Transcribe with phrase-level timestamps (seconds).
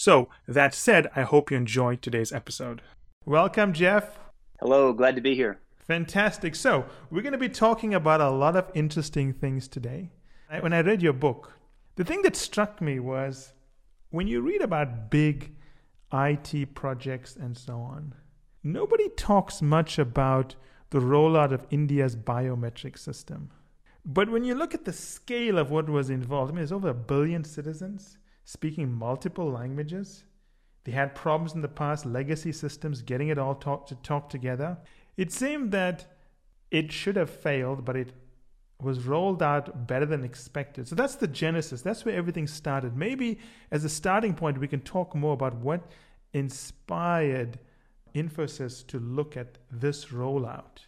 [0.00, 2.80] So, that said, I hope you enjoyed today's episode.
[3.26, 4.18] Welcome, Jeff.
[4.58, 5.58] Hello, glad to be here.
[5.78, 6.54] Fantastic.
[6.54, 10.10] So, we're going to be talking about a lot of interesting things today.
[10.60, 11.52] When I read your book,
[11.96, 13.52] the thing that struck me was
[14.08, 15.52] when you read about big
[16.14, 18.14] IT projects and so on,
[18.64, 20.54] nobody talks much about
[20.88, 23.50] the rollout of India's biometric system.
[24.06, 26.88] But when you look at the scale of what was involved, I mean, there's over
[26.88, 28.16] a billion citizens
[28.50, 30.24] speaking multiple languages.
[30.82, 34.76] They had problems in the past, legacy systems, getting it all talk to talk together.
[35.16, 36.06] It seemed that
[36.72, 38.12] it should have failed, but it
[38.82, 40.88] was rolled out better than expected.
[40.88, 41.82] So that's the genesis.
[41.82, 42.96] That's where everything started.
[42.96, 43.38] Maybe
[43.70, 45.86] as a starting point, we can talk more about what
[46.32, 47.60] inspired
[48.16, 50.86] Infosys to look at this rollout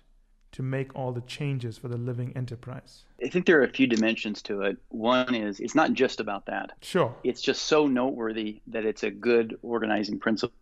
[0.53, 3.05] to make all the changes for the living enterprise?
[3.25, 4.77] I think there are a few dimensions to it.
[4.89, 6.72] One is it's not just about that.
[6.83, 7.14] Sure.
[7.25, 10.53] It's just so noteworthy that it's a good organizing principle.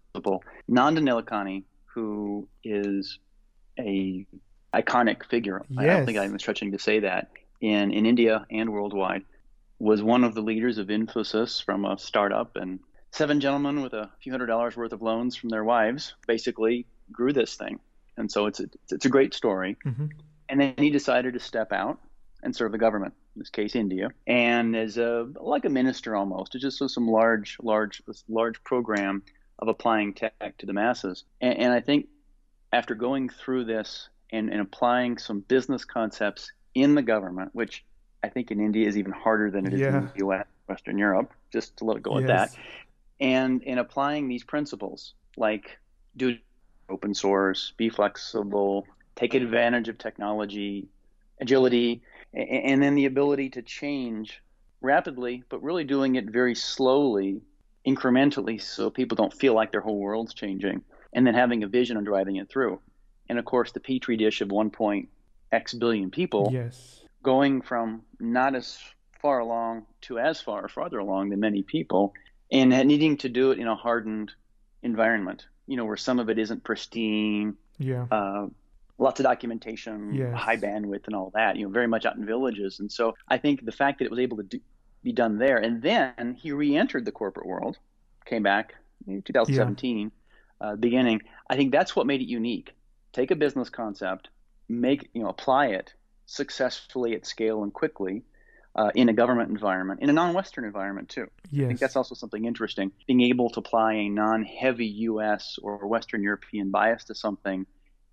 [0.68, 3.18] Nandan Nilekani, who is
[3.78, 4.26] a
[4.74, 5.78] iconic figure, yes.
[5.78, 9.24] I don't think I'm stretching to say that, in, in India and worldwide,
[9.78, 12.80] was one of the leaders of Infosys from a startup and
[13.12, 17.32] seven gentlemen with a few hundred dollars worth of loans from their wives basically grew
[17.32, 17.80] this thing
[18.20, 19.76] and so it's a, it's a great story.
[19.84, 20.06] Mm-hmm.
[20.48, 21.98] And then he decided to step out
[22.42, 26.54] and serve the government, in this case India, and as a like a minister almost.
[26.54, 29.22] It just was some large, large, large program
[29.58, 31.24] of applying tech to the masses.
[31.40, 32.08] And, and I think
[32.72, 37.84] after going through this and, and applying some business concepts in the government, which
[38.22, 39.98] I think in India is even harder than it is yeah.
[39.98, 42.22] in the U.S., Western Europe, just to let it go yes.
[42.22, 42.58] at that,
[43.20, 45.78] and in applying these principles like
[46.16, 46.36] do
[46.90, 48.86] open source, be flexible,
[49.16, 50.88] take advantage of technology,
[51.40, 52.02] agility,
[52.34, 54.42] and then the ability to change
[54.80, 57.40] rapidly, but really doing it very slowly,
[57.86, 61.96] incrementally, so people don't feel like their whole world's changing, and then having a vision
[61.96, 62.80] and driving it through.
[63.28, 64.72] And of course, the petri dish of 1.
[65.52, 67.00] X billion people, yes.
[67.24, 68.78] going from not as
[69.20, 72.14] far along to as far or farther along than many people,
[72.52, 74.32] and needing to do it in a hardened
[74.82, 77.56] environment you know, where some of it isn't pristine.
[77.78, 78.06] Yeah.
[78.10, 78.48] Uh,
[78.98, 80.34] lots of documentation, yes.
[80.36, 81.54] high bandwidth, and all that.
[81.54, 82.80] You know, very much out in villages.
[82.80, 84.60] And so I think the fact that it was able to do,
[85.04, 87.78] be done there, and then he re-entered the corporate world,
[88.26, 88.74] came back
[89.06, 90.10] in 2017,
[90.60, 90.66] yeah.
[90.66, 91.22] uh, beginning.
[91.48, 92.74] I think that's what made it unique.
[93.12, 94.28] Take a business concept,
[94.68, 95.94] make you know, apply it
[96.26, 98.24] successfully at scale and quickly,
[98.74, 101.26] uh, in a government environment, in a non-Western environment too.
[101.50, 101.64] Yes.
[101.64, 102.92] I think that's also something interesting.
[103.06, 105.58] Being able to apply a non-heavy U.S.
[105.62, 107.66] or Western European bias to something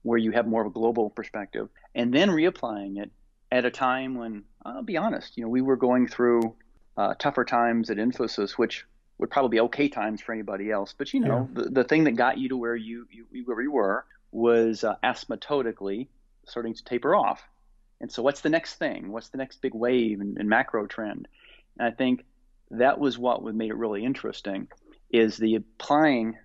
[0.03, 3.11] where you have more of a global perspective, and then reapplying it
[3.51, 6.55] at a time when, I'll be honest, you know, we were going through
[6.95, 8.85] uh, tougher times at Infosys, which
[9.17, 10.93] would probably be okay times for anybody else.
[10.97, 11.63] But you know, yeah.
[11.63, 14.95] the, the thing that got you to where you, you where you were was uh,
[15.03, 16.07] asymptotically
[16.45, 17.41] starting to taper off.
[17.99, 19.11] And so, what's the next thing?
[19.11, 21.27] What's the next big wave and, and macro trend?
[21.77, 22.25] And I think
[22.71, 24.67] that was what made it really interesting,
[25.09, 26.37] is the applying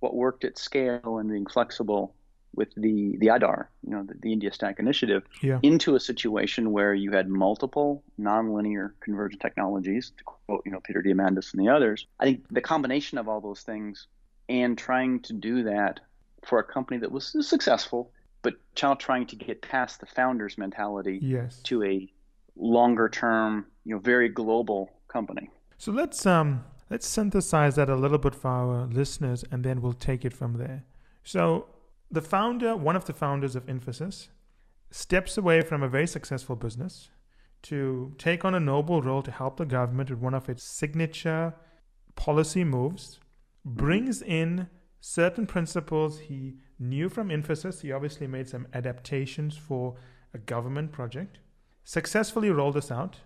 [0.00, 2.14] what worked at scale and being flexible
[2.54, 5.60] with the the Aadhaar, you know, the, the India Stack Initiative, yeah.
[5.62, 11.02] into a situation where you had multiple nonlinear convergent technologies, to quote, you know, Peter
[11.02, 12.06] Diamandis and the others.
[12.18, 14.06] I think the combination of all those things
[14.48, 16.00] and trying to do that
[16.44, 18.10] for a company that was successful
[18.48, 21.60] but child trying to get past the founder's mentality yes.
[21.64, 22.10] to a
[22.56, 25.50] longer term, you know, very global company.
[25.76, 30.00] So let's um let's synthesize that a little bit for our listeners and then we'll
[30.10, 30.84] take it from there.
[31.24, 31.66] So
[32.10, 34.28] the founder, one of the founders of Infosys,
[34.90, 37.10] steps away from a very successful business
[37.64, 41.54] to take on a noble role to help the government with one of its signature
[42.14, 43.20] policy moves,
[43.62, 44.68] brings in
[45.00, 47.80] certain principles he knew from Infosys.
[47.80, 49.96] He obviously made some adaptations for
[50.34, 51.38] a government project,
[51.84, 53.16] successfully rolled this out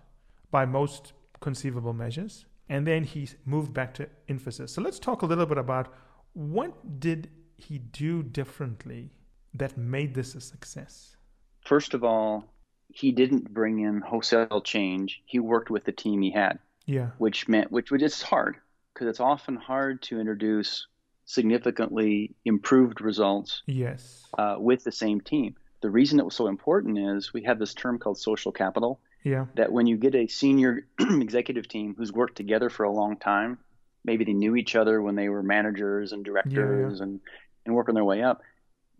[0.51, 4.69] by most conceivable measures, and then he moved back to Infosys.
[4.69, 5.93] So let's talk a little bit about
[6.33, 9.11] what did he do differently
[9.53, 11.15] that made this a success?
[11.61, 12.45] First of all,
[12.89, 15.21] he didn't bring in wholesale change.
[15.25, 16.59] He worked with the team he had.
[16.85, 17.11] Yeah.
[17.17, 18.57] Which meant which which is hard
[18.93, 20.87] because it's often hard to introduce
[21.33, 24.25] significantly improved results yes.
[24.37, 25.55] Uh, with the same team.
[25.81, 28.99] The reason it was so important is we have this term called social capital.
[29.23, 29.45] Yeah.
[29.55, 33.57] That when you get a senior executive team who's worked together for a long time,
[34.03, 37.19] maybe they knew each other when they were managers and directors yeah, and
[37.65, 38.41] and working their way up.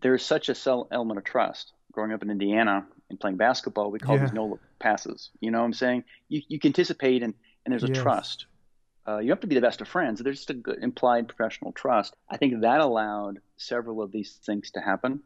[0.00, 0.56] There's such a
[0.90, 1.72] element of trust.
[1.92, 4.22] Growing up in Indiana and playing basketball, we call yeah.
[4.22, 5.30] these no passes.
[5.40, 6.04] You know what I'm saying?
[6.28, 7.34] You you can anticipate and
[7.64, 8.02] and there's a yes.
[8.02, 8.46] trust.
[9.06, 10.20] Uh, you have to be the best of friends.
[10.20, 12.16] There's just a good implied professional trust.
[12.28, 15.20] I think that allowed several of these things to happen.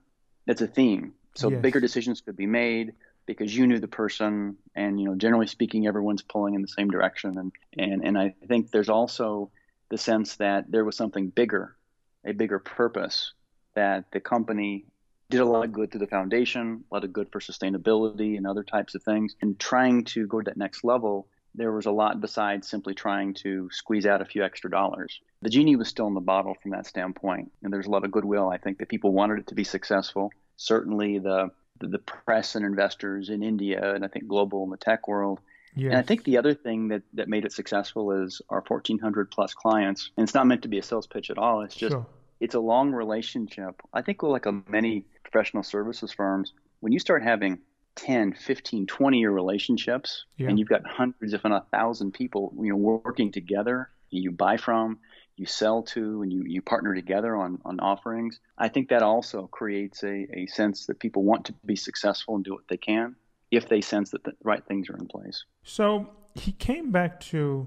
[0.46, 1.12] It's a theme.
[1.34, 1.62] So yes.
[1.62, 2.94] bigger decisions could be made
[3.26, 6.90] because you knew the person, and you know, generally speaking, everyone's pulling in the same
[6.90, 7.38] direction.
[7.38, 9.50] And and and I think there's also
[9.90, 11.76] the sense that there was something bigger,
[12.24, 13.32] a bigger purpose
[13.74, 14.86] that the company
[15.30, 18.46] did a lot of good through the foundation, a lot of good for sustainability and
[18.46, 19.36] other types of things.
[19.42, 23.34] And trying to go to that next level, there was a lot besides simply trying
[23.34, 25.20] to squeeze out a few extra dollars.
[25.42, 28.10] The genie was still in the bottle from that standpoint, and there's a lot of
[28.10, 28.48] goodwill.
[28.48, 30.32] I think that people wanted it to be successful.
[30.56, 31.50] Certainly, the
[31.80, 35.40] the press and investors in India, and I think global in the tech world,
[35.78, 35.90] Yes.
[35.90, 39.54] And I think the other thing that, that made it successful is our 1,400 plus
[39.54, 40.10] clients.
[40.16, 41.60] And it's not meant to be a sales pitch at all.
[41.62, 42.06] It's just, sure.
[42.40, 43.80] it's a long relationship.
[43.92, 47.60] I think like a, many professional services firms, when you start having
[47.98, 50.48] 10, 15, 20 year relationships yeah.
[50.48, 54.56] and you've got hundreds, if not a thousand people, you know, working together, you buy
[54.56, 54.98] from,
[55.36, 58.38] you sell to, and you, you partner together on, on offerings.
[58.56, 62.44] I think that also creates a, a sense that people want to be successful and
[62.44, 63.16] do what they can
[63.50, 65.44] if they sense that the right things are in place.
[65.64, 67.66] So he came back to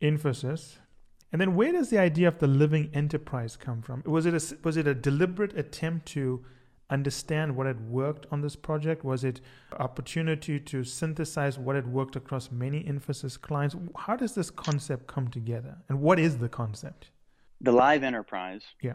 [0.00, 0.76] Infosys
[1.32, 4.04] And then where does the idea of the living enterprise come from?
[4.06, 6.44] Was it a, was it a deliberate attempt to
[6.92, 9.04] understand what had worked on this project?
[9.04, 9.40] Was it
[9.78, 13.74] opportunity to synthesize what had worked across many Infosys clients?
[13.96, 15.78] How does this concept come together?
[15.88, 17.10] And what is the concept?
[17.60, 18.94] The live enterprise yeah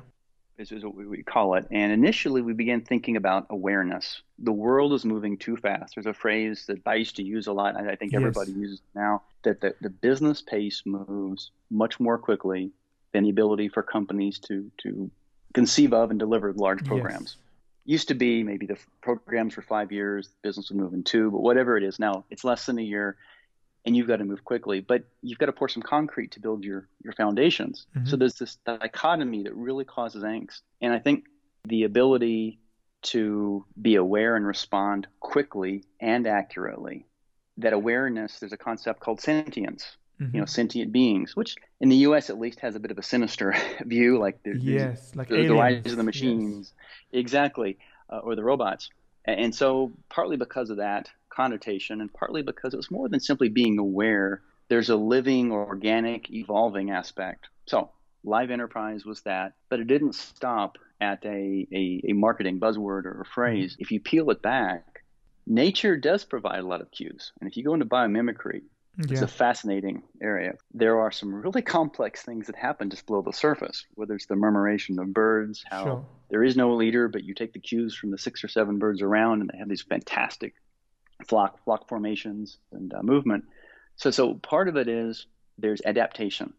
[0.58, 1.66] is, is what we call it.
[1.72, 4.22] And initially, we began thinking about awareness.
[4.40, 5.96] The world is moving too fast.
[5.96, 8.20] There's a phrase that I used to use a lot, and I think yes.
[8.20, 12.72] everybody uses now, that the, the business pace moves much more quickly
[13.14, 15.10] than the ability for companies to, to
[15.54, 17.38] conceive of and deliver large programs.
[17.38, 17.47] Yes.
[17.88, 21.40] Used to be maybe the programs for five years, business would move in two, but
[21.42, 23.18] whatever it is now, it's less than a year
[23.88, 24.82] and you've got to move quickly.
[24.82, 27.88] But you've got to pour some concrete to build your your foundations.
[27.96, 28.08] Mm-hmm.
[28.08, 30.60] So there's this dichotomy that really causes angst.
[30.82, 31.24] And I think
[31.64, 32.60] the ability
[33.04, 37.06] to be aware and respond quickly and accurately.
[37.58, 39.98] That awareness, there's a concept called sentience.
[40.22, 40.36] Mm-hmm.
[40.36, 42.32] You know, sentient beings, which in the U.S.
[42.32, 45.54] at least has a bit of a sinister view, like there's, yes, like the, the
[45.54, 46.74] rise of the machines,
[47.12, 47.20] yes.
[47.20, 47.78] exactly,
[48.10, 48.90] uh, or the robots.
[49.26, 53.50] And so, partly because of that, connotation, and partly because it was more than simply
[53.50, 54.42] being aware.
[54.70, 57.48] There's a living, organic, evolving aspect.
[57.68, 57.92] So,
[58.24, 63.22] live enterprise was that, but it didn't stop at a, a, a marketing buzzword or
[63.22, 63.74] a phrase.
[63.74, 63.82] Mm-hmm.
[63.82, 65.04] If you peel it back,
[65.46, 67.32] nature does provide a lot of cues.
[67.40, 68.64] And if you go into biomimicry,
[68.98, 69.06] yeah.
[69.12, 70.54] It's a fascinating area.
[70.74, 74.36] There are some really complex things that happen just below the surface, whether it's the
[74.36, 76.06] murmuration of birds, how sure.
[76.30, 79.04] there is no leader, but you take the cues from the six or seven birds
[79.04, 80.56] around, and they have these fantastic
[81.28, 83.46] flock flock formations and uh, movement.
[83.98, 85.28] So so part of it is
[85.60, 86.54] there's adaptation,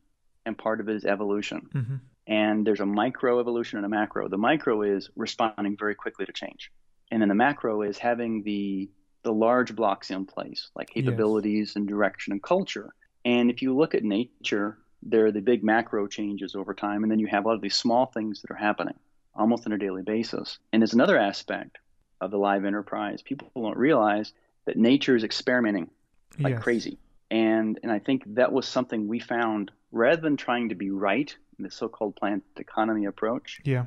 [0.46, 1.68] and part of it is evolution.
[1.74, 1.96] Mm-hmm.
[2.28, 4.28] And there's a micro evolution and a macro.
[4.28, 6.70] The micro is responding very quickly to change,
[7.10, 8.90] and then the macro is having the
[9.28, 11.76] the large blocks in place, like capabilities yes.
[11.76, 12.94] and direction and culture.
[13.26, 17.12] And if you look at nature, there are the big macro changes over time, and
[17.12, 18.94] then you have a lot of these small things that are happening
[19.34, 20.58] almost on a daily basis.
[20.72, 21.76] And there's another aspect
[22.22, 24.32] of the live enterprise people don't realize
[24.64, 25.90] that nature is experimenting
[26.38, 26.62] like yes.
[26.62, 26.96] crazy.
[27.30, 31.36] And and I think that was something we found rather than trying to be right
[31.58, 33.60] in the so-called planned economy approach.
[33.62, 33.84] Yeah.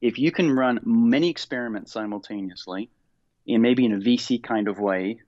[0.00, 2.90] If you can run many experiments simultaneously,
[3.46, 5.20] in maybe in a VC kind of way,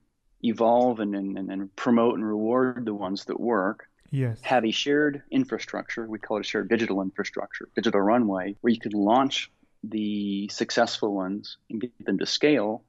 [0.43, 3.89] evolve and, and, and promote and reward the ones that work.
[4.11, 4.41] Yes.
[4.43, 6.07] Have a shared infrastructure.
[6.07, 9.51] We call it a shared digital infrastructure, digital runway, where you can launch
[9.83, 12.85] the successful ones and get them to scale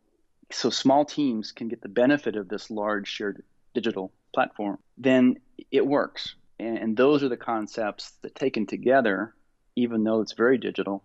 [0.52, 3.44] so small teams can get the benefit of this large shared
[3.74, 5.38] digital platform, then
[5.72, 6.36] it works.
[6.60, 9.36] And, those are the concepts that taken together,
[9.76, 11.04] even though it's very digital,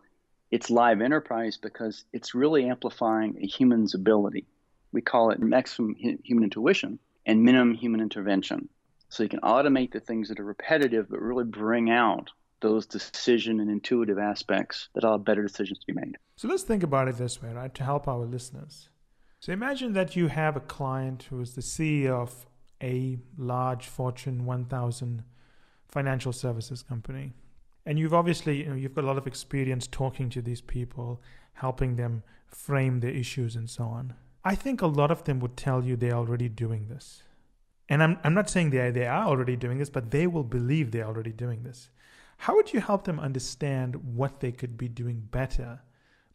[0.52, 4.46] it's live enterprise because it's really amplifying a human's ability.
[4.92, 8.68] We call it maximum human intuition and minimum human intervention.
[9.08, 12.30] So you can automate the things that are repetitive, but really bring out
[12.60, 16.16] those decision and intuitive aspects that allow better decisions to be made.
[16.36, 18.90] So let's think about it this way, right, to help our listeners.
[19.40, 22.46] So imagine that you have a client who is the CEO of
[22.82, 25.24] a large Fortune 1000
[25.88, 27.32] financial services company.
[27.84, 31.20] And you've obviously, you know, you've got a lot of experience talking to these people,
[31.54, 34.14] helping them frame their issues and so on.
[34.44, 37.22] I think a lot of them would tell you they're already doing this.
[37.88, 40.44] And I'm, I'm not saying they are, they are already doing this, but they will
[40.44, 41.90] believe they're already doing this.
[42.38, 45.80] How would you help them understand what they could be doing better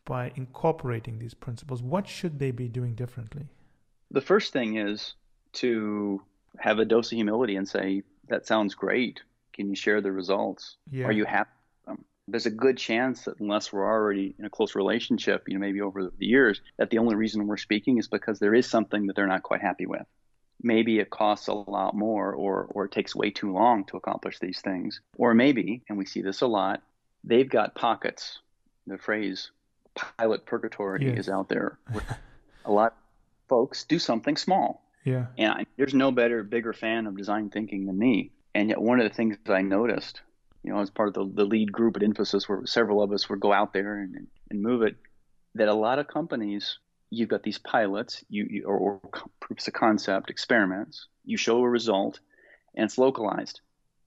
[0.06, 1.82] by incorporating these principles?
[1.82, 3.48] What should they be doing differently?
[4.12, 5.16] The first thing is
[5.54, 6.22] to
[6.60, 9.22] have a dose of humility and say, That sounds great.
[9.58, 10.78] Can you share the results?
[10.92, 11.06] Yeah.
[11.06, 11.50] Are you happy?
[12.30, 15.80] There's a good chance that unless we're already in a close relationship, you know, maybe
[15.80, 19.16] over the years, that the only reason we're speaking is because there is something that
[19.16, 20.06] they're not quite happy with.
[20.62, 24.40] Maybe it costs a lot more or, or it takes way too long to accomplish
[24.40, 25.00] these things.
[25.16, 26.82] Or maybe, and we see this a lot,
[27.24, 28.40] they've got pockets.
[28.88, 29.52] The phrase
[29.96, 31.20] pilot purgatory yes.
[31.20, 31.80] is out there.
[32.66, 32.98] a lot of
[33.48, 34.84] folks do something small.
[35.06, 35.28] Yeah.
[35.38, 38.32] And I, there's no better, bigger fan of design thinking than me.
[38.56, 40.22] And yet, one of the things that I noticed,
[40.63, 43.30] you know, as part of the, the lead group at Infosys, where several of us
[43.30, 44.96] would go out there and, and move it,
[45.56, 49.01] that a lot of companies, you've got these pilots, you, you or, or
[49.39, 52.20] proofs of concept, experiments, you show a result,
[52.75, 53.62] and it's localized,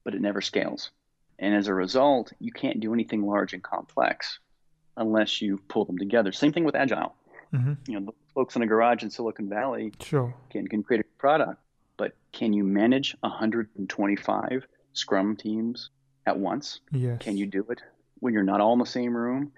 [0.05, 0.91] but it never scales.
[1.39, 4.39] And as a result, you can't do anything large and complex
[4.97, 6.33] unless you pull them together.
[6.33, 7.15] Same thing with Agile.
[7.55, 7.73] Mm-hmm.
[7.89, 10.35] You know, the folks in a garage in Silicon Valley sure.
[10.51, 11.61] can, can create a product,
[12.01, 15.91] but can you manage 125 Scrum teams
[16.25, 16.81] at once?
[16.93, 17.19] Yes.
[17.21, 17.83] Can you do it
[18.21, 19.53] when you're not all in the same room?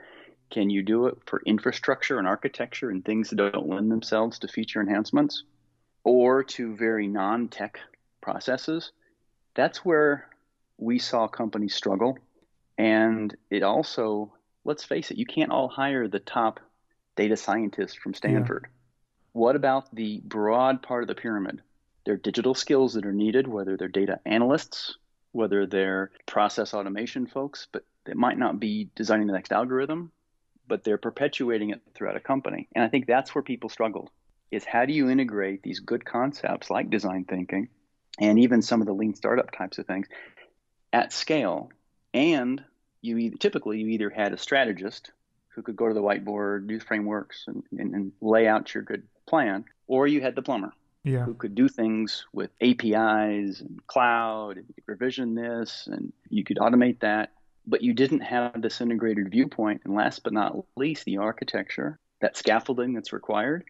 [0.51, 4.49] Can you do it for infrastructure and architecture and things that don't lend themselves to
[4.49, 5.45] feature enhancements
[6.03, 7.79] or to very non tech
[8.21, 8.91] processes?
[9.55, 10.29] That's where
[10.79, 12.19] we saw companies struggle.
[12.77, 14.33] And it also,
[14.65, 16.59] let's face it, you can't all hire the top
[17.15, 18.65] data scientists from Stanford.
[18.65, 18.71] Yeah.
[19.33, 21.63] What about the broad part of the pyramid?
[22.05, 24.97] There are digital skills that are needed, whether they're data analysts,
[25.33, 30.11] whether they're process automation folks, but they might not be designing the next algorithm,
[30.67, 32.69] but they're perpetuating it throughout a company.
[32.75, 34.11] And I think that's where people struggled
[34.51, 37.69] is how do you integrate these good concepts like design thinking
[38.19, 40.07] and even some of the lean startup types of things
[40.93, 41.71] at scale
[42.13, 42.63] and
[43.01, 45.11] you either, typically you either had a strategist
[45.49, 49.03] who could go to the whiteboard, do frameworks, and, and, and lay out your good
[49.27, 50.73] plan, or you had the plumber
[51.05, 51.25] yeah.
[51.25, 56.45] who could do things with APIs and cloud, and you could revision this, and you
[56.45, 57.33] could automate that.
[57.67, 59.83] But you didn't have this integrated viewpoint.
[59.85, 63.65] And last but not least, the architecture, that scaffolding that's required,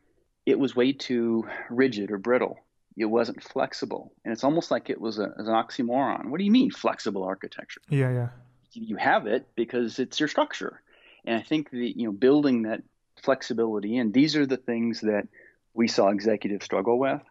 [0.46, 2.58] it was way too rigid or brittle.
[2.96, 4.12] It wasn't flexible.
[4.24, 6.26] And it's almost like it was a, an oxymoron.
[6.26, 7.80] What do you mean, flexible architecture?
[7.88, 8.28] Yeah, yeah.
[8.72, 10.82] You have it because it's your structure.
[11.24, 12.82] And I think the you know building that
[13.22, 15.28] flexibility in these are the things that
[15.74, 17.22] we saw executives struggle with,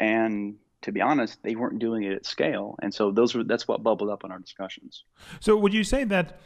[0.00, 3.66] and to be honest, they weren't doing it at scale, and so those were that's
[3.66, 5.04] what bubbled up in our discussions.
[5.40, 6.40] So would you say that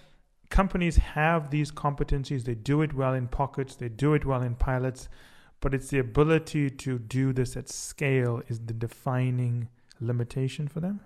[0.48, 2.44] companies have these competencies?
[2.44, 5.08] They do it well in pockets, they do it well in pilots,
[5.60, 9.68] but it's the ability to do this at scale is the defining
[10.00, 11.00] limitation for them.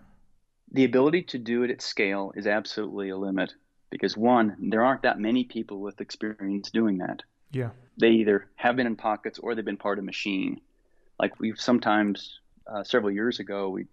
[0.73, 3.55] The ability to do it at scale is absolutely a limit
[3.91, 7.23] because one, there aren't that many people with experience doing that.
[7.53, 7.71] Yeah.
[7.99, 10.61] They either have been in pockets or they've been part of a machine.
[11.19, 13.87] Like we've sometimes uh, several years ago, we,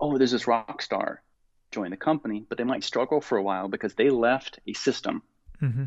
[0.00, 1.22] oh, there's this rock star
[1.70, 5.22] join the company, but they might struggle for a while because they left a system,
[5.62, 5.84] mm-hmm.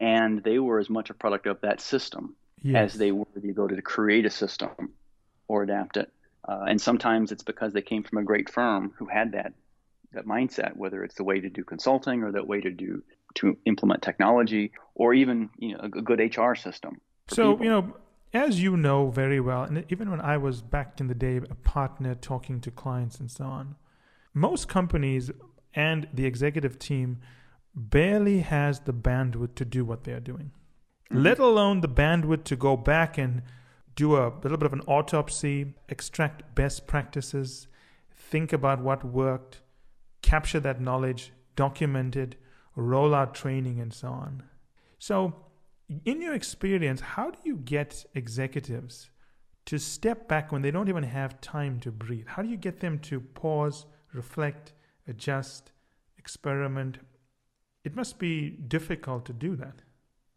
[0.00, 2.92] and they were as much a product of that system yes.
[2.92, 4.92] as they were the ability to create a system
[5.48, 6.10] or adapt it.
[6.46, 9.52] Uh, and sometimes it's because they came from a great firm who had that
[10.12, 13.00] that mindset, whether it's the way to do consulting or the way to do
[13.36, 17.00] to implement technology or even you know a, good HR system.
[17.28, 17.64] So people.
[17.64, 17.96] you know,
[18.32, 21.54] as you know very well, and even when I was back in the day a
[21.54, 23.76] partner talking to clients and so on,
[24.34, 25.30] most companies
[25.74, 27.18] and the executive team
[27.74, 30.50] barely has the bandwidth to do what they are doing,
[31.10, 31.22] mm-hmm.
[31.22, 33.42] let alone the bandwidth to go back and
[33.96, 37.68] do a little bit of an autopsy, extract best practices,
[38.12, 39.60] think about what worked,
[40.22, 42.36] capture that knowledge, document it,
[42.76, 44.42] roll out training, and so on.
[44.98, 45.34] So,
[46.04, 49.10] in your experience, how do you get executives
[49.66, 52.26] to step back when they don't even have time to breathe?
[52.28, 54.72] How do you get them to pause, reflect,
[55.08, 55.72] adjust,
[56.16, 56.98] experiment?
[57.84, 59.82] It must be difficult to do that.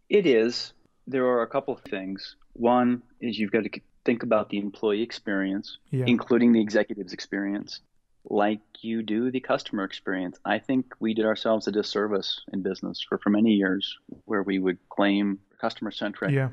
[0.09, 0.73] It is.
[1.05, 2.35] There are a couple of things.
[2.53, 6.05] One is you've got to think about the employee experience, yeah.
[6.07, 7.81] including the executive's experience
[8.25, 10.37] like you do the customer experience.
[10.45, 14.59] I think we did ourselves a disservice in business for, for many years where we
[14.59, 16.31] would claim customer centric.
[16.31, 16.49] Yeah.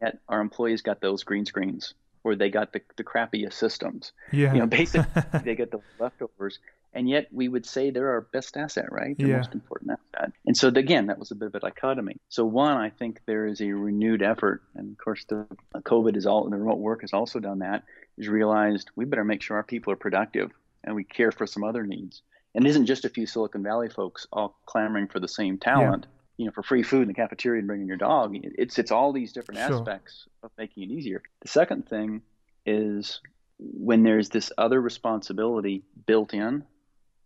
[0.00, 1.94] Yet our employees got those green screens
[2.24, 4.12] or they got the, the crappiest systems.
[4.32, 4.52] Yeah.
[4.52, 6.58] You know, basically they get the leftovers
[6.92, 9.16] and yet we would say they're our best asset, right?
[9.16, 9.36] The yeah.
[9.36, 10.32] most important asset.
[10.46, 12.16] And so again, that was a bit of a dichotomy.
[12.28, 15.46] So one, I think there is a renewed effort, and of course the
[15.76, 17.84] COVID is all the remote work has also done that.
[18.16, 20.50] Is realized we better make sure our people are productive
[20.84, 22.22] and we care for some other needs.
[22.54, 26.06] And it isn't just a few Silicon Valley folks all clamoring for the same talent.
[26.06, 26.14] Yeah.
[26.38, 28.32] You know, for free food in the cafeteria and bringing your dog.
[28.34, 29.74] It's it's all these different sure.
[29.74, 31.20] aspects of making it easier.
[31.42, 32.22] The second thing
[32.64, 33.20] is
[33.58, 36.62] when there's this other responsibility built in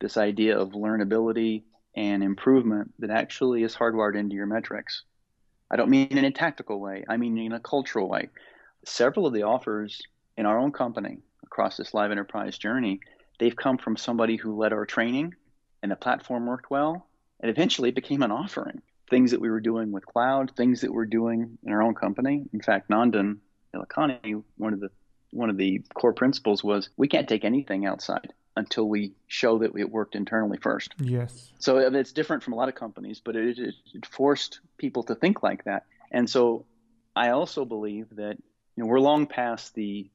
[0.01, 1.63] this idea of learnability
[1.97, 5.03] and improvement that actually is hardwired into your metrics.
[5.71, 8.29] I don't mean in a tactical way, I mean in a cultural way.
[8.85, 10.01] Several of the offers
[10.37, 13.01] in our own company across this live enterprise journey,
[13.43, 15.35] they've come from somebody who led our training
[15.83, 17.09] and the platform worked well
[17.41, 18.81] and eventually it became an offering.
[19.11, 22.45] Things that we were doing with cloud, things that we're doing in our own company.
[22.53, 23.39] In fact, Nandan
[23.75, 24.91] Nilekani, one of the
[25.33, 29.73] one of the core principles was we can't take anything outside until we show that
[29.77, 30.95] it worked internally first.
[31.01, 31.51] Yes.
[31.59, 35.15] So it's different from a lot of companies, but it, it, it forced people to
[35.15, 35.87] think like that.
[36.11, 36.67] And so
[37.17, 38.37] I also believe that
[38.77, 40.11] you know we're long past the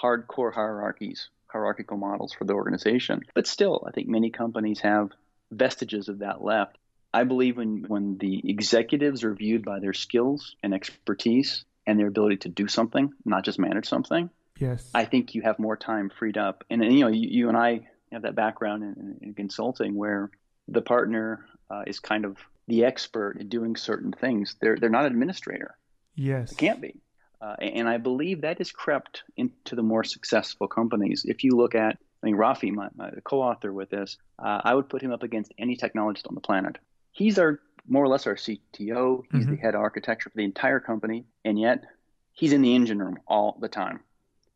[0.00, 5.10] hardcore hierarchies, hierarchical models for the organization, but still, I think many companies have
[5.50, 6.78] vestiges of that left.
[7.14, 12.06] I believe when when the executives are viewed by their skills and expertise and their
[12.06, 14.30] ability to do something, not just manage something,
[14.62, 14.88] Yes.
[14.94, 16.64] I think you have more time freed up.
[16.70, 20.30] And, and you know, you, you, and I have that background in, in consulting where
[20.68, 22.36] the partner uh, is kind of
[22.68, 24.54] the expert in doing certain things.
[24.60, 25.76] They're they're not an administrator.
[26.14, 26.50] Yes.
[26.50, 27.00] They can't be.
[27.42, 31.24] Uh, and I believe that has crept into the more successful companies.
[31.26, 34.88] If you look at, I mean, Rafee, my, my co-author with this, uh, I would
[34.88, 36.78] put him up against any technologist on the planet.
[37.10, 38.58] He's our more or less our CTO.
[39.32, 39.50] He's mm-hmm.
[39.50, 41.82] the head of architecture for the entire company, and yet
[42.32, 44.00] he's in the engine room all the time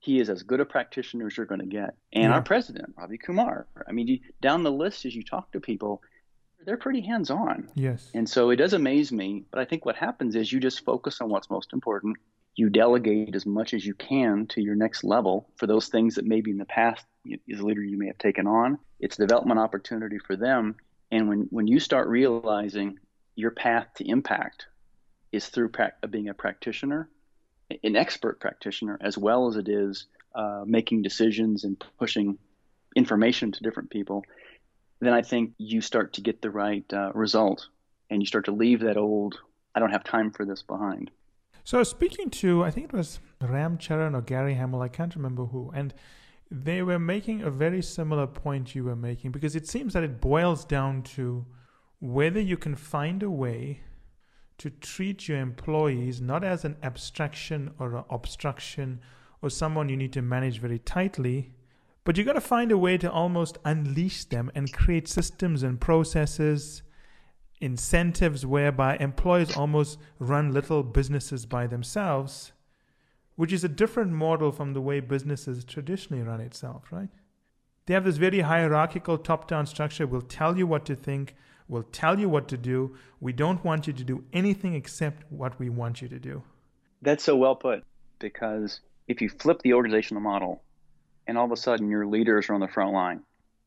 [0.07, 1.97] he is as good a practitioner as you're going to get.
[2.12, 2.35] And yeah.
[2.35, 3.66] our president, Ravi Kumar.
[3.88, 6.00] I mean, you, down the list as you talk to people,
[6.64, 7.69] they're pretty hands on.
[7.75, 8.11] Yes.
[8.14, 9.45] And so it does amaze me.
[9.50, 12.16] But I think what happens is you just focus on what's most important.
[12.57, 16.25] You delegate as much as you can to your next level for those things that
[16.25, 17.04] maybe in the past
[17.52, 18.78] as a leader you may have taken on.
[18.99, 20.76] It's development opportunity for them.
[21.11, 22.99] And when, when you start realizing
[23.35, 24.67] your path to impact
[25.33, 27.11] is through pra- being a practitioner,
[27.85, 32.39] an expert practitioner as well as it is uh, making decisions and pushing
[32.95, 34.25] information to different people,
[35.00, 37.69] then I think you start to get the right uh, result
[38.09, 39.39] and you start to leave that old,
[39.75, 41.11] I don't have time for this behind.
[41.67, 45.47] So, speaking to, I think it was Ram Charan or Gary Hamel, I can't remember
[45.47, 45.93] who, and
[46.49, 50.21] they were making a very similar point you were making because it seems that it
[50.21, 51.45] boils down to
[51.99, 53.81] whether you can find a way
[54.59, 59.00] to treat your employees not as an abstraction or an obstruction
[59.43, 61.52] or someone you need to manage very tightly,
[62.05, 65.81] but you've got to find a way to almost unleash them and create systems and
[65.81, 66.85] processes,
[67.60, 72.52] incentives whereby employees almost run little businesses by themselves,
[73.34, 77.08] which is a different model from the way businesses traditionally run itself, right?
[77.86, 81.34] They have this very hierarchical top down structure, will tell you what to think,
[81.69, 82.97] We'll tell you what to do.
[83.21, 86.42] We don't want you to do anything except what we want you to do.
[87.02, 87.84] That's so well put
[88.19, 90.62] because if you flip the organizational model
[91.26, 93.21] and all of a sudden your leaders are on the front line,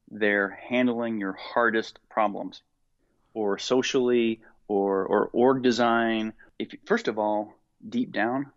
[0.09, 2.61] they're handling your hardest problems
[3.33, 6.33] or socially or, or org design.
[6.57, 7.53] If first of all,
[7.87, 8.51] deep down,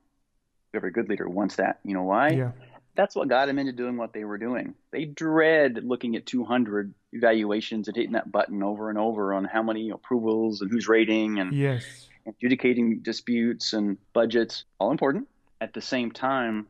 [0.74, 1.80] every good leader wants that.
[1.84, 2.30] You know why?
[2.30, 2.52] Yeah
[2.94, 4.74] that's what got them into doing what they were doing.
[4.90, 9.62] They dread looking at 200 evaluations and hitting that button over and over on how
[9.62, 12.08] many approvals and who's rating and yes.
[12.26, 14.64] adjudicating disputes and budgets.
[14.78, 15.28] All important.
[15.60, 16.66] At the same time,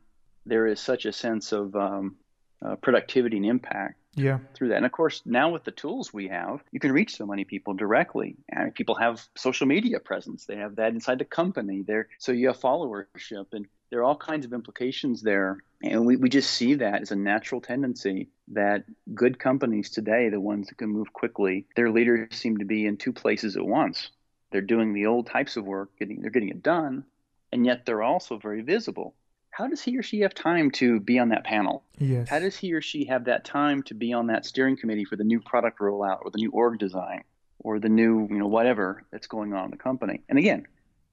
[0.46, 2.16] there is such a sense of um,
[2.64, 4.38] uh, productivity and impact yeah.
[4.54, 4.76] through that.
[4.76, 7.74] And of course, now with the tools we have, you can reach so many people
[7.74, 8.36] directly.
[8.48, 10.44] And people have social media presence.
[10.44, 11.82] They have that inside the company.
[11.82, 15.58] There, so you have followership, and there are all kinds of implications there.
[15.82, 20.40] And we, we just see that as a natural tendency that good companies today, the
[20.40, 24.10] ones that can move quickly, their leaders seem to be in two places at once.
[24.50, 27.04] They're doing the old types of work, getting they're getting it done,
[27.50, 29.14] and yet they're also very visible.
[29.52, 31.84] How does he or she have time to be on that panel?
[31.98, 32.28] Yes.
[32.28, 35.16] How does he or she have that time to be on that steering committee for
[35.16, 37.22] the new product rollout or the new org design
[37.58, 40.22] or the new, you know, whatever that's going on in the company?
[40.30, 40.66] And again,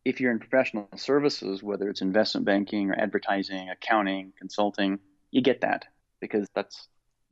[0.06, 5.00] if you're in professional services, whether it's investment banking or advertising, accounting, consulting,
[5.32, 5.86] you get that
[6.22, 6.88] because that's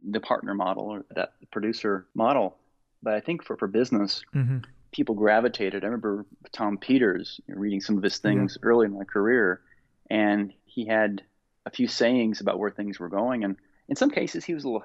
[0.05, 2.57] the partner model or that producer model.
[3.01, 4.57] But I think for, for business, mm-hmm.
[4.91, 5.83] people gravitated.
[5.83, 8.67] I remember Tom Peters you know, reading some of his things yeah.
[8.67, 9.61] early in my career,
[10.09, 11.23] and he had
[11.65, 13.43] a few sayings about where things were going.
[13.43, 13.57] And
[13.89, 14.83] in some cases, he was a little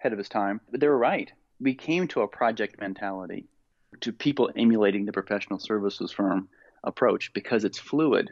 [0.00, 1.30] ahead of his time, but they were right.
[1.60, 3.46] we came to a project mentality,
[4.00, 6.48] to people emulating the professional services firm
[6.82, 8.30] approach because it's fluid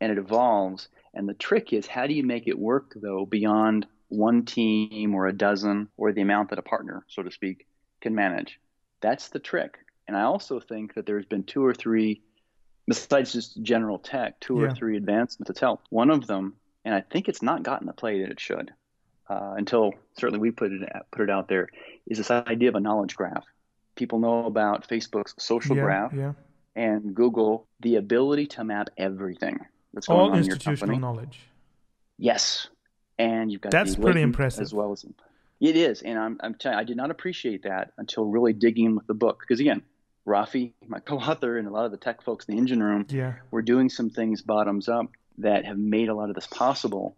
[0.00, 0.88] and it evolves.
[1.14, 5.26] And the trick is how do you make it work, though, beyond one team or
[5.26, 7.66] a dozen or the amount that a partner, so to speak,
[8.00, 8.60] can manage?
[9.00, 9.78] That's the trick.
[10.06, 12.22] And I also think that there's been two or three,
[12.90, 14.66] besides just general tech, two yeah.
[14.66, 15.86] or three advancements that's helped.
[15.90, 18.72] One of them, and I think it's not gotten the play that it should,
[19.28, 21.68] uh, until certainly we put it put it out there,
[22.08, 23.44] is this idea of a knowledge graph.
[23.94, 26.32] People know about Facebook's social yeah, graph yeah.
[26.74, 29.60] and Google, the ability to map everything
[29.94, 30.98] that's going All on institutional in your company.
[30.98, 31.40] knowledge.
[32.18, 32.66] Yes,
[33.20, 35.06] and you've got that's pretty impressive as well as
[35.60, 38.96] it is, and I'm, I'm telling you, I did not appreciate that until really digging
[38.96, 39.82] with the book because again,
[40.30, 43.34] Rafee, my co-author, and a lot of the tech folks in the engine room, yeah.
[43.50, 45.06] we're doing some things bottoms up
[45.38, 47.16] that have made a lot of this possible.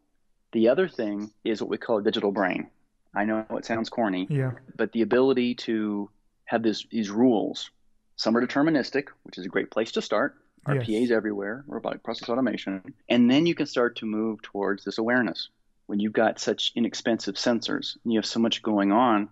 [0.52, 2.68] The other thing is what we call a digital brain.
[3.14, 4.52] I know it sounds corny, yeah.
[4.76, 6.10] but the ability to
[6.44, 7.70] have this, these rules.
[8.16, 10.36] Some are deterministic, which is a great place to start.
[10.66, 11.10] RPAs yes.
[11.10, 15.48] everywhere, robotic process automation, and then you can start to move towards this awareness.
[15.86, 19.28] When you've got such inexpensive sensors and you have so much going on,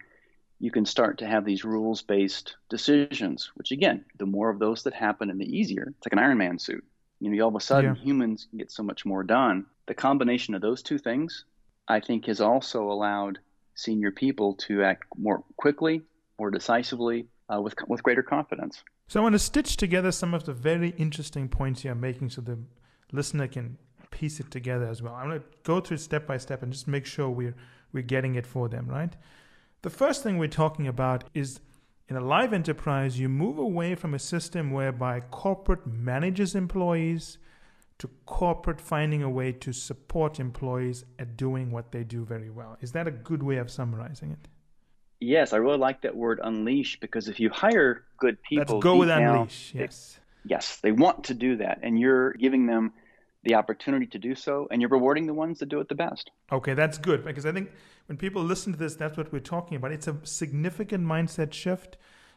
[0.60, 4.82] you can start to have these rules based decisions, which again, the more of those
[4.82, 5.86] that happen and the easier.
[5.88, 6.84] It's like an Iron Man suit.
[7.18, 8.02] You know, all of a sudden yeah.
[8.02, 9.66] humans can get so much more done.
[9.86, 11.44] The combination of those two things,
[11.88, 13.38] I think, has also allowed
[13.74, 16.02] senior people to act more quickly,
[16.38, 18.84] more decisively, uh, with with greater confidence.
[19.08, 22.42] So I want to stitch together some of the very interesting points you're making, so
[22.42, 22.58] the
[23.12, 23.78] listener can
[24.10, 25.14] piece it together as well.
[25.14, 27.56] I'm going to go through step by step and just make sure we're
[27.92, 29.14] we're getting it for them, right?
[29.82, 31.60] The first thing we're talking about is
[32.08, 37.38] in a live enterprise, you move away from a system whereby corporate manages employees
[37.98, 42.76] to corporate finding a way to support employees at doing what they do very well.
[42.80, 44.48] Is that a good way of summarizing it?
[45.20, 48.96] Yes, I really like that word unleash because if you hire good people, let's go
[48.96, 49.72] with unleash.
[49.74, 50.18] Yes.
[50.44, 52.92] They, yes, they want to do that, and you're giving them
[53.42, 56.30] the opportunity to do so, and you're rewarding the ones that do it the best.
[56.52, 57.70] Okay, that's good because I think
[58.06, 59.92] when people listen to this, that's what we're talking about.
[59.92, 61.96] It's a significant mindset shift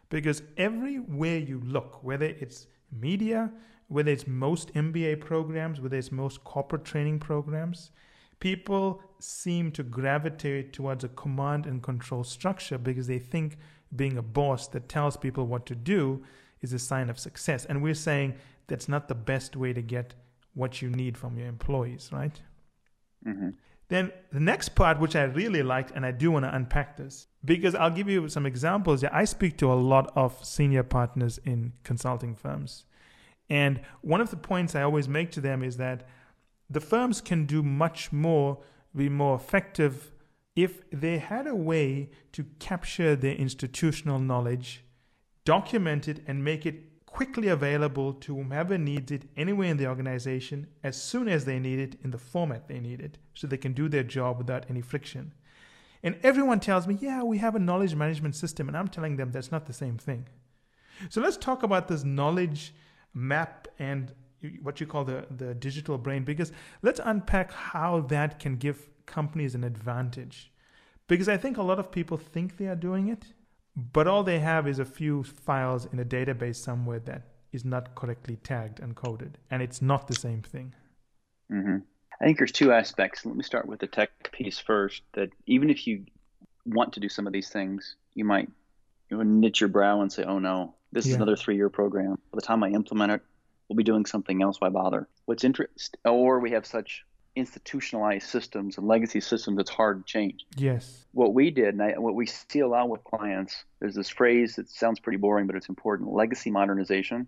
[0.09, 3.51] because everywhere you look, whether it's media,
[3.87, 7.91] whether it's most MBA programs, whether it's most corporate training programs,
[8.39, 13.57] people seem to gravitate towards a command and control structure because they think
[13.95, 16.23] being a boss that tells people what to do
[16.61, 17.65] is a sign of success.
[17.65, 18.35] And we're saying
[18.67, 20.13] that's not the best way to get
[20.53, 22.39] what you need from your employees, right?
[23.25, 23.49] Mm-hmm.
[23.89, 27.27] Then the next part, which I really liked, and I do want to unpack this
[27.45, 29.03] because I'll give you some examples.
[29.03, 32.85] I speak to a lot of senior partners in consulting firms.
[33.49, 36.07] And one of the points I always make to them is that
[36.69, 38.59] the firms can do much more,
[38.95, 40.11] be more effective
[40.55, 44.83] if they had a way to capture their institutional knowledge,
[45.45, 50.65] document it, and make it quickly available to whomever needs it anywhere in the organization
[50.83, 53.71] as soon as they need it in the format they need it so they can
[53.71, 55.31] do their job without any friction.
[56.01, 58.67] And everyone tells me, yeah, we have a knowledge management system.
[58.67, 60.25] And I'm telling them that's not the same thing.
[61.09, 62.73] So let's talk about this knowledge
[63.13, 64.11] map and
[64.63, 69.53] what you call the, the digital brain, because let's unpack how that can give companies
[69.53, 70.51] an advantage.
[71.07, 73.25] Because I think a lot of people think they are doing it,
[73.75, 77.95] but all they have is a few files in a database somewhere that is not
[77.95, 80.73] correctly tagged and coded, and it's not the same thing.
[81.51, 81.77] Mm-hmm.
[82.21, 83.25] I think there's two aspects.
[83.25, 85.01] Let me start with the tech piece first.
[85.13, 86.05] That even if you
[86.65, 88.49] want to do some of these things, you might
[89.09, 91.11] you know, knit your brow and say, "Oh no, this yeah.
[91.11, 92.17] is another three-year program.
[92.31, 93.21] By the time I implement it,
[93.67, 94.61] we'll be doing something else.
[94.61, 100.05] Why bother?" What's interest, or we have such institutionalized systems and legacy systems that's hard
[100.05, 100.45] to change.
[100.55, 101.05] Yes.
[101.13, 104.55] What we did, and I, what we see a lot with clients, there's this phrase
[104.55, 107.27] that sounds pretty boring, but it's important legacy modernization,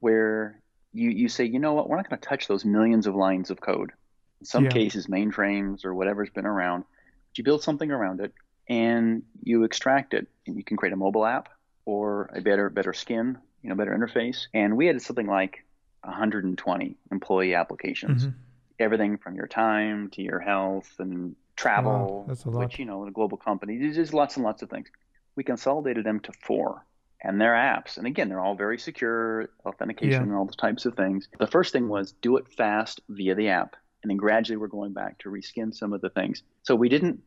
[0.00, 0.60] where
[0.92, 3.50] you, you say, you know what, we're not going to touch those millions of lines
[3.50, 3.92] of code.
[4.40, 4.70] In some yeah.
[4.70, 6.84] cases, mainframes or whatever's been around,
[7.28, 8.32] but you build something around it
[8.68, 10.26] and you extract it.
[10.46, 11.48] And you can create a mobile app
[11.84, 14.46] or a better, better skin, you know, better interface.
[14.54, 15.64] And we had something like
[16.04, 18.26] 120 employee applications.
[18.26, 18.38] Mm-hmm
[18.78, 23.12] everything from your time to your health and travel, wow, which, you know, in a
[23.12, 24.88] global company, there's just lots and lots of things.
[25.36, 26.84] We consolidated them to four
[27.22, 27.98] and their apps.
[27.98, 30.22] And again, they're all very secure, authentication, yeah.
[30.22, 31.28] and all those types of things.
[31.38, 33.76] The first thing was do it fast via the app.
[34.02, 36.42] And then gradually we're going back to reskin some of the things.
[36.62, 37.20] So we didn't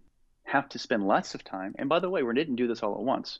[0.44, 1.76] have to spend lots of time.
[1.78, 3.40] And by the way, we didn't do this all at once.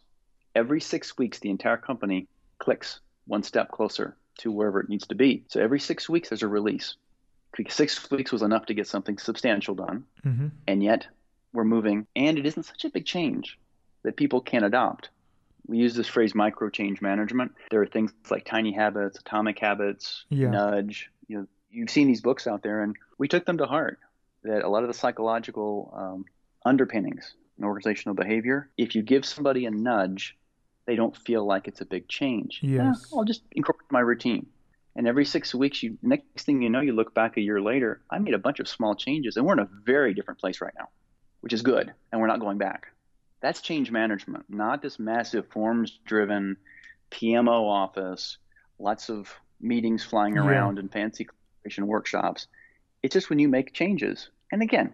[0.54, 2.28] Every six weeks, the entire company
[2.60, 5.44] clicks one step closer to wherever it needs to be.
[5.48, 6.96] So every six weeks, there's a release
[7.70, 10.06] six weeks was enough to get something substantial done.
[10.26, 10.48] Mm-hmm.
[10.68, 11.08] And yet
[11.54, 13.58] we're moving, and it isn't such a big change.
[14.04, 15.10] that people can adopt.
[15.68, 17.54] We use this phrase micro change management.
[17.70, 20.50] There are things like tiny habits, atomic habits, yeah.
[20.50, 21.12] nudge.
[21.28, 24.00] You know, you've seen these books out there, and we took them to heart.
[24.44, 26.26] That a lot of the psychological um,
[26.66, 30.36] underpinnings in organizational behavior, if you give somebody a nudge,
[30.88, 32.60] they don't feel like it's a big change.
[32.64, 33.06] Yes.
[33.12, 34.48] Yeah, I'll just incorporate my routine.
[34.96, 38.02] And every six weeks, you next thing you know, you look back a year later.
[38.10, 40.74] I made a bunch of small changes, and we're in a very different place right
[40.78, 40.90] now,
[41.40, 41.94] which is good.
[42.12, 42.88] And we're not going back.
[43.42, 46.58] That's change management, not this massive forms-driven
[47.10, 48.38] PMO office,
[48.78, 52.48] lots of meetings flying around and fancy collaboration workshops.
[53.02, 54.30] It's just when you make changes.
[54.52, 54.94] And again,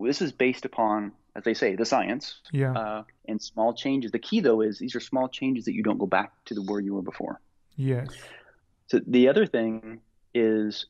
[0.00, 2.40] this is based upon, as they say, the science.
[2.52, 2.72] Yeah.
[2.72, 4.10] Uh, and small changes.
[4.10, 6.62] The key though is these are small changes that you don't go back to the
[6.62, 7.40] where you were before.
[7.76, 8.08] Yes.
[8.88, 10.00] So the other thing
[10.34, 10.86] is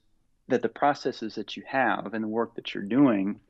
[0.48, 3.40] that the processes that you have and the work that you're doing,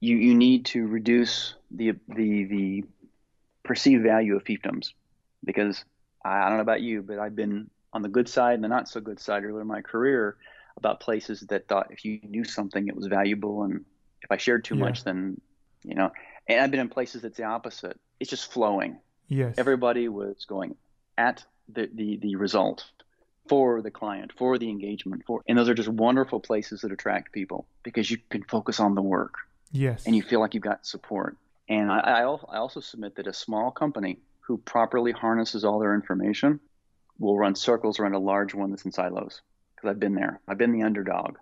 [0.00, 2.84] you, you need to reduce the the the
[3.62, 4.92] perceived value of fiefdoms
[5.44, 5.84] because
[6.24, 8.68] I, I don't know about you, but I've been on the good side and the
[8.68, 10.36] not so good side earlier in my career
[10.76, 13.84] about places that thought if you knew something it was valuable and
[14.22, 14.84] if I shared too yeah.
[14.84, 15.40] much then
[15.82, 16.10] you know
[16.46, 17.98] and I've been in places that's the opposite.
[18.18, 18.98] It's just flowing.
[19.28, 19.54] Yes.
[19.58, 20.76] Everybody was going
[21.16, 22.84] at the, the, the result
[23.50, 27.32] for the client, for the engagement, for and those are just wonderful places that attract
[27.32, 29.34] people because you can focus on the work.
[29.72, 30.06] Yes.
[30.06, 31.36] And you feel like you've got support.
[31.68, 36.60] And I, I also submit that a small company who properly harnesses all their information
[37.18, 39.42] will run circles around a large one that's in silos.
[39.74, 40.40] Because I've been there.
[40.46, 41.36] I've been the underdog.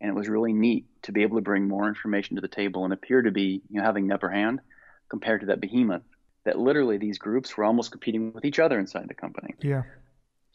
[0.00, 2.84] And it was really neat to be able to bring more information to the table
[2.84, 4.60] and appear to be, you know, having the upper hand
[5.08, 6.02] compared to that behemoth
[6.44, 9.54] that literally these groups were almost competing with each other inside the company.
[9.60, 9.82] Yeah.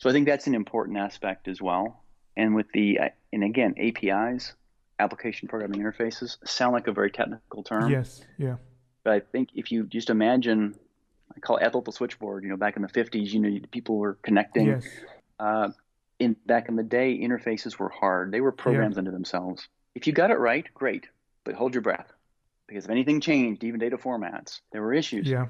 [0.03, 2.03] So I think that's an important aspect as well.
[2.35, 2.99] And with the,
[3.31, 4.51] and again, APIs,
[4.99, 7.89] application programming interfaces, sound like a very technical term.
[7.89, 8.57] Yes, yeah.
[9.05, 10.75] But I think if you just imagine,
[11.33, 12.43] I call it the switchboard.
[12.43, 14.67] You know, back in the '50s, you know, people were connecting.
[14.67, 14.85] Yes.
[15.39, 15.69] Uh,
[16.19, 18.33] in back in the day, interfaces were hard.
[18.33, 18.99] They were programs yeah.
[18.99, 19.69] unto themselves.
[19.95, 21.07] If you got it right, great.
[21.45, 22.11] But hold your breath,
[22.67, 25.29] because if anything changed, even data formats, there were issues.
[25.29, 25.45] Yeah.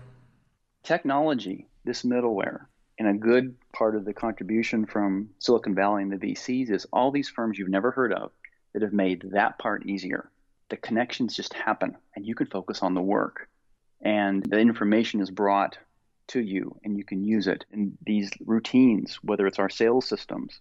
[0.83, 2.67] Technology, this middleware,
[2.99, 7.11] and a good part of the contribution from Silicon Valley and the VCs is all
[7.11, 8.31] these firms you've never heard of
[8.73, 10.29] that have made that part easier.
[10.69, 13.49] The connections just happen and you can focus on the work.
[14.01, 15.77] And the information is brought
[16.27, 17.65] to you and you can use it.
[17.71, 20.59] And these routines, whether it's our sales systems,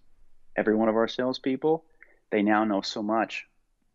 [0.55, 1.83] every one of our salespeople,
[2.31, 3.45] they now know so much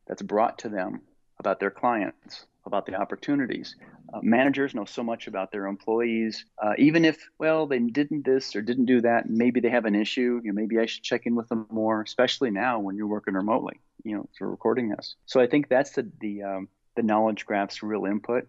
[0.07, 1.03] that's brought to them
[1.38, 3.75] about their clients, about the opportunities.
[4.15, 6.45] Uh, managers know so much about their employees.
[6.63, 9.97] Uh, even if, well, they didn't this or didn't do that, maybe they have an
[9.97, 10.41] issue.
[10.45, 13.35] You know, maybe I should check in with them more, especially now when you're working
[13.35, 13.81] remotely.
[14.05, 15.17] You know, for recording this.
[15.27, 18.47] So I think that's the the um, the knowledge graph's real input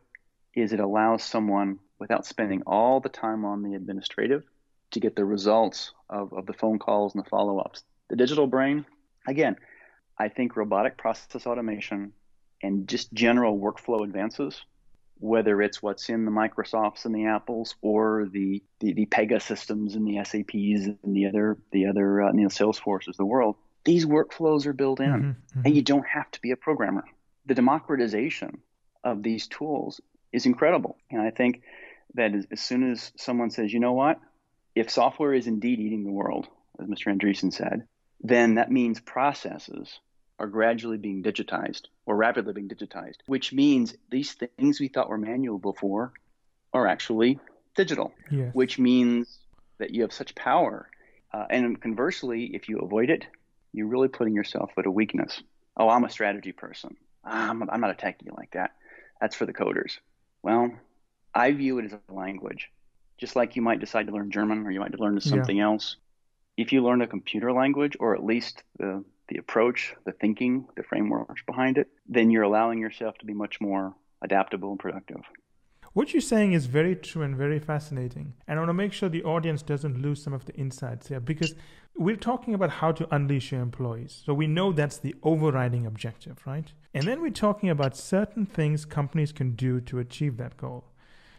[0.56, 4.44] is it allows someone without spending all the time on the administrative
[4.92, 7.84] to get the results of, of the phone calls and the follow-ups.
[8.10, 8.86] The digital brain,
[9.28, 9.56] again,
[10.18, 12.14] I think robotic process automation
[12.62, 14.62] and just general workflow advances,
[15.20, 20.08] whether it's what's in the Microsofts and the Apples or the, the, the Pegasystems and
[20.08, 24.06] the SAPs and the other the other uh, you know, Salesforces of the world, these
[24.06, 25.62] workflows are built in, mm-hmm, mm-hmm.
[25.66, 27.04] and you don't have to be a programmer.
[27.46, 28.60] The democratization
[29.04, 31.64] of these tools is incredible, and I think
[32.16, 34.20] that as, as soon as someone says, you know what,
[34.76, 36.48] if software is indeed eating the world,
[36.80, 37.08] as Mr.
[37.08, 37.88] Andreessen said,
[38.22, 40.00] then that means processes
[40.40, 45.18] are gradually being digitized or rapidly being digitized, which means these things we thought were
[45.18, 46.14] manual before
[46.74, 47.40] are actually
[47.76, 48.54] digital, yes.
[48.54, 49.40] which means
[49.78, 50.90] that you have such power.
[51.34, 53.26] Uh, and conversely, if you avoid it,
[53.74, 55.44] you're really putting yourself at a weakness.
[55.78, 56.96] Oh, I'm a strategy person.
[57.24, 58.72] I'm, I'm not a techie like that.
[59.22, 60.00] That's for the coders.
[60.42, 60.72] Well,
[61.34, 62.70] I view it as a language.
[63.18, 65.66] Just like you might decide to learn German or you might learn something yeah.
[65.66, 65.98] else.
[66.58, 70.84] If you learn a computer language, or at least the the approach, the thinking, the
[70.84, 75.22] frameworks behind it, then you're allowing yourself to be much more adaptable and productive.
[75.94, 78.34] What you're saying is very true and very fascinating.
[78.48, 81.20] And I want to make sure the audience doesn't lose some of the insights here
[81.20, 81.56] because
[81.98, 84.22] we're talking about how to unleash your employees.
[84.26, 86.72] So we know that's the overriding objective, right?
[86.94, 90.86] And then we're talking about certain things companies can do to achieve that goal.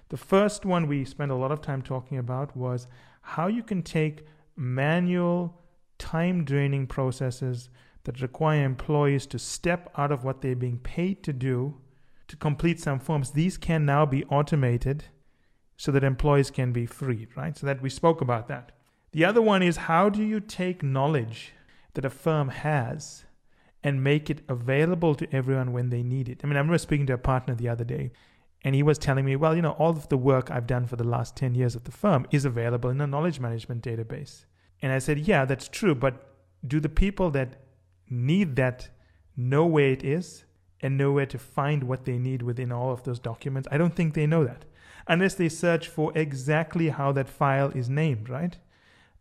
[0.09, 2.89] The first one we spent a lot of time talking about was
[3.23, 4.27] how you can take
[4.57, 5.57] manual
[6.01, 7.71] time draining processes
[8.05, 11.77] that require employees to step out of what they're being paid to do
[12.27, 13.31] to complete some forms.
[13.31, 15.05] These can now be automated
[15.77, 17.57] so that employees can be freed, right?
[17.57, 18.73] So that we spoke about that.
[19.13, 21.53] The other one is how do you take knowledge
[21.95, 23.25] that a firm has
[23.83, 26.41] and make it available to everyone when they need it?
[26.43, 28.13] I mean, I remember speaking to a partner the other day,
[28.63, 30.97] And he was telling me, well, you know, all of the work I've done for
[30.97, 34.45] the last 10 years at the firm is available in a knowledge management database.
[34.83, 35.95] And I said, yeah, that's true.
[35.95, 36.27] But
[36.67, 37.57] do the people that
[38.09, 38.89] need that
[39.37, 40.45] know where it is
[40.81, 43.69] and know where to find what they need within all of those documents?
[43.71, 44.65] I don't think they know that
[45.11, 48.57] unless they search for exactly how that file is named, right?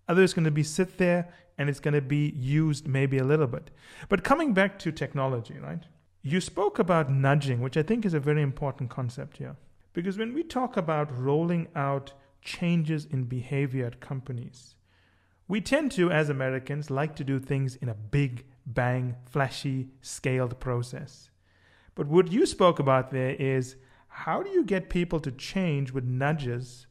[0.08, 3.48] Others going to be sit there and it's going to be used maybe a little
[3.48, 3.72] bit.
[4.08, 5.84] But coming back to technology, right?
[6.22, 9.56] You spoke about nudging, which I think is a very important concept here.
[9.93, 14.76] Because when we talk about rolling out changes in behavior at companies,
[15.49, 20.59] we tend to, as Americans, like to do things in a big, bang, flashy, scaled
[20.59, 21.31] process.
[21.95, 23.75] But what you spoke about there is
[24.07, 26.85] how do you get people to change with nudges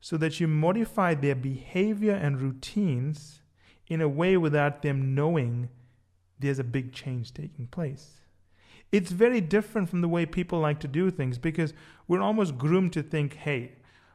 [0.00, 3.42] so that you modify their behavior and routines
[3.86, 5.68] in a way without them knowing
[6.38, 8.20] there's a big change taking place.
[8.90, 11.74] It's very different from the way people like to do things because
[12.08, 13.72] we're almost groomed to think, hey,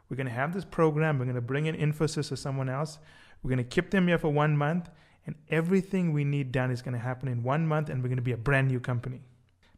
[0.10, 2.98] we're going to have this program, we're going to bring in Infosys or someone else,
[3.46, 4.90] we're going to keep them here for one month,
[5.28, 8.16] and everything we need done is going to happen in one month, and we're going
[8.18, 9.22] to be a brand new company.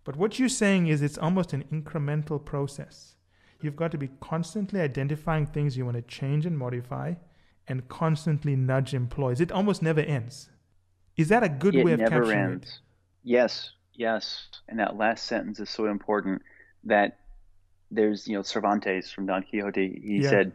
[0.06, 3.16] But what you're saying is it's almost an incremental process.
[3.62, 7.16] You've got to be constantly identifying things you want to change and modify
[7.68, 9.42] and constantly nudge employees.
[9.42, 10.50] It almost never ends.
[11.18, 12.68] Is that a good it way of never capturing ends.
[12.68, 12.80] it?
[13.24, 14.48] Yes, yes.
[14.70, 16.42] And that last sentence is so important
[16.86, 17.18] that
[17.92, 20.30] there's, you know, Cervantes from Don Quixote, he yeah.
[20.30, 20.54] said,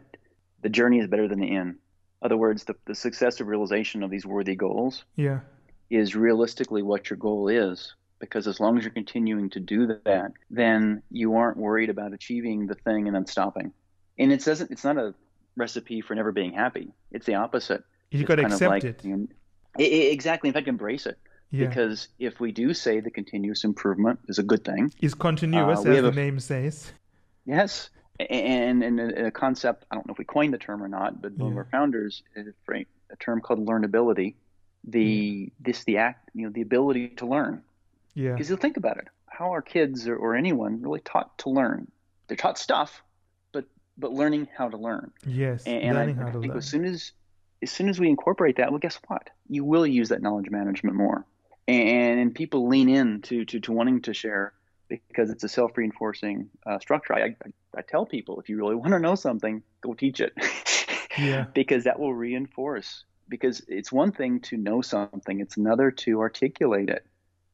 [0.63, 1.75] the journey is better than the end.
[2.23, 5.41] In other words, the, the success of realization of these worthy goals yeah.
[5.89, 10.31] is realistically what your goal is because as long as you're continuing to do that,
[10.49, 13.73] then you aren't worried about achieving the thing and then stopping.
[14.17, 14.71] And it doesn't.
[14.71, 15.13] It's not a
[15.57, 16.93] recipe for never being happy.
[17.11, 17.83] It's the opposite.
[18.11, 19.03] You got to accept like, it.
[19.03, 19.27] You know,
[19.77, 20.13] it, it.
[20.13, 20.47] Exactly.
[20.47, 21.17] In fact, embrace it.
[21.51, 21.67] Yeah.
[21.67, 25.89] Because if we do say the continuous improvement is a good thing, is continuous, uh,
[25.89, 26.93] as the a, name says.
[27.45, 29.85] Yes, and and a, a, concept.
[29.89, 31.43] I don't know if we coined the term or not, but yeah.
[31.43, 34.35] one of our founders a term called learnability.
[34.85, 37.63] The this the act, you know, the ability to learn.
[38.15, 38.33] Yeah.
[38.33, 41.89] Because you think about it, how are kids or, or anyone really taught to learn?
[42.27, 43.01] They're taught stuff,
[43.53, 43.65] but
[43.97, 45.11] but learning how to learn.
[45.25, 45.63] Yes.
[45.65, 46.57] And, learning I, how to think learn.
[46.57, 47.13] as soon as
[47.61, 49.29] as soon as we incorporate that, well, guess what?
[49.47, 51.25] You will use that knowledge management more,
[51.67, 54.53] and, and people lean in to, to, to wanting to share
[54.89, 57.13] because it's a self-reinforcing uh, structure.
[57.13, 57.35] I, I,
[57.75, 60.33] I tell people if you really want to know something, go teach it.
[61.17, 61.45] yeah.
[61.53, 63.03] Because that will reinforce.
[63.29, 67.05] Because it's one thing to know something; it's another to articulate it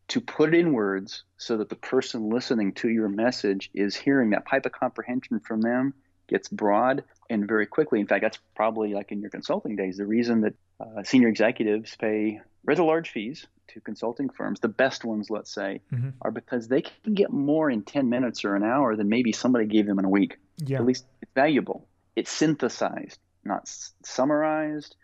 [0.10, 4.32] to put it in words so that the person listening to your message is hearing
[4.32, 5.94] that pipe of comprehension from them
[6.28, 8.00] gets broad and very quickly.
[8.00, 11.96] In fact, that's probably like in your consulting days, the reason that uh, senior executives
[11.96, 16.10] pay rather large fees to consulting firms, the best ones, let's say, mm-hmm.
[16.22, 19.66] are because they can get more in 10 minutes or an hour than maybe somebody
[19.66, 20.38] gave them in a week.
[20.58, 20.80] Yeah.
[20.80, 21.88] At least it's valuable.
[22.16, 24.96] It's synthesized, not s- summarized,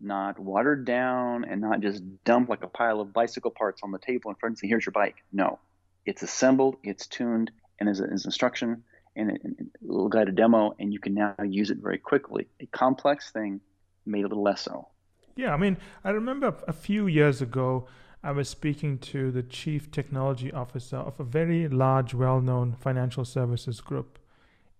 [0.00, 3.98] not watered down and not just dumped like a pile of bicycle parts on the
[3.98, 5.16] table in front and say, here's your bike.
[5.32, 5.58] No,
[6.04, 8.84] it's assembled, it's tuned, and as, an instruction
[9.16, 12.46] and a little guided demo, and you can now use it very quickly.
[12.60, 13.60] A complex thing
[14.06, 14.88] made a little less so.
[15.36, 17.86] Yeah, I mean, I remember a few years ago,
[18.22, 23.24] I was speaking to the chief technology officer of a very large, well known financial
[23.24, 24.18] services group.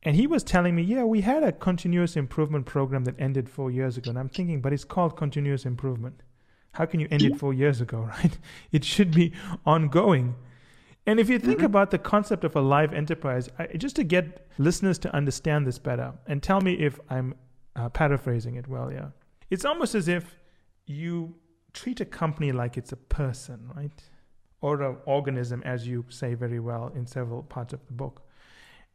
[0.03, 3.71] And he was telling me, yeah, we had a continuous improvement program that ended four
[3.71, 4.11] years ago.
[4.11, 6.23] And I'm thinking, but it's called continuous improvement.
[6.73, 8.39] How can you end it four years ago, right?
[8.71, 9.33] It should be
[9.67, 10.37] ongoing.
[11.07, 11.67] And if you think mm-hmm.
[11.67, 15.79] about the concept of a live enterprise, I, just to get listeners to understand this
[15.79, 17.35] better, and tell me if I'm
[17.75, 19.09] uh, paraphrasing it well, yeah.
[19.49, 20.37] It's almost as if
[20.87, 21.35] you
[21.79, 24.03] treat a company like it's a person, right?
[24.61, 28.23] Or an organism, as you say very well in several parts of the book.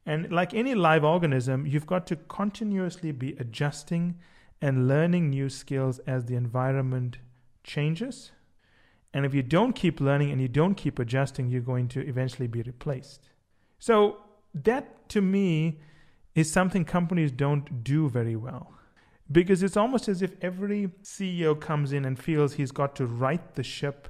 [0.06, 4.20] And like any live organism, you've got to continuously be adjusting
[4.62, 7.20] and learning new skills as the environment
[7.64, 8.34] changes.
[9.14, 12.48] And if you don't keep learning and you don't keep adjusting, you're going to eventually
[12.48, 13.30] be replaced.
[13.80, 14.18] So,
[14.54, 15.80] that to me
[16.36, 18.74] is something companies don't do very well.
[19.34, 23.56] Because it's almost as if every CEO comes in and feels he's got to right
[23.56, 24.08] the ship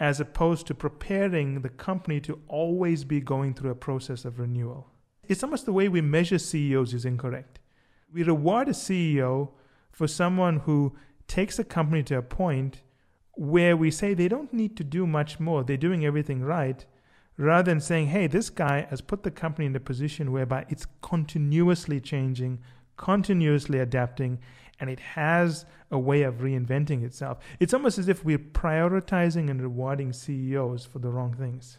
[0.00, 4.90] as opposed to preparing the company to always be going through a process of renewal.
[5.28, 7.60] It's almost the way we measure CEOs is incorrect.
[8.12, 9.50] We reward a CEO
[9.92, 10.96] for someone who
[11.28, 12.82] takes a company to a point
[13.32, 16.84] where we say they don't need to do much more, they're doing everything right,
[17.36, 20.86] rather than saying, hey, this guy has put the company in a position whereby it's
[21.02, 22.60] continuously changing,
[22.96, 24.38] continuously adapting,
[24.80, 27.38] and it has a way of reinventing itself.
[27.60, 31.78] It's almost as if we're prioritizing and rewarding CEOs for the wrong things.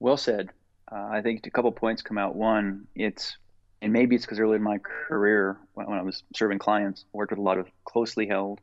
[0.00, 0.50] Well said.
[0.90, 2.34] uh, I think a couple points come out.
[2.34, 3.36] One, it's
[3.82, 7.16] and maybe it's because early in my career when, when I was serving clients, I
[7.16, 8.60] worked with a lot of closely held,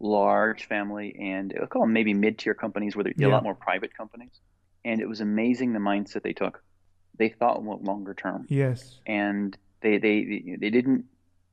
[0.00, 3.28] large family, and I'll call them maybe mid-tier companies where they're yeah.
[3.28, 4.32] a lot more private companies.
[4.84, 6.62] And it was amazing the mindset they took.
[7.16, 8.46] They thought longer term.
[8.48, 8.98] Yes.
[9.06, 11.06] And they they they didn't.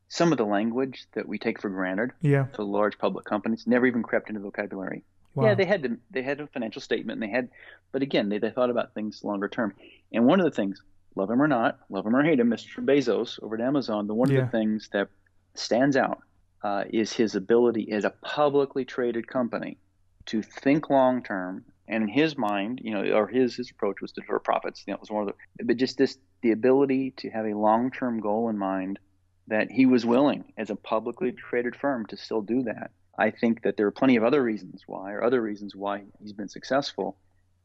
[0.09, 2.45] Some of the language that we take for granted yeah.
[2.53, 5.03] to large public companies never even crept into vocabulary.
[5.37, 5.45] Wow.
[5.45, 7.49] Yeah, they had to, they had a financial statement, and they had,
[7.91, 9.75] but again, they, they thought about things longer term.
[10.11, 10.81] And one of the things,
[11.15, 12.83] love him or not, love him or hate him, Mr.
[12.83, 14.39] Bezos over at Amazon, the one yeah.
[14.39, 15.09] of the things that
[15.53, 16.23] stands out
[16.63, 19.77] uh, is his ability as a publicly traded company
[20.25, 21.63] to think long term.
[21.87, 24.83] And in his mind, you know, or his his approach was to defer profits.
[24.85, 27.91] You know, was one of the, but just this the ability to have a long
[27.91, 28.99] term goal in mind
[29.47, 32.91] that he was willing as a publicly traded firm to still do that.
[33.17, 36.33] I think that there are plenty of other reasons why, or other reasons why he's
[36.33, 37.17] been successful.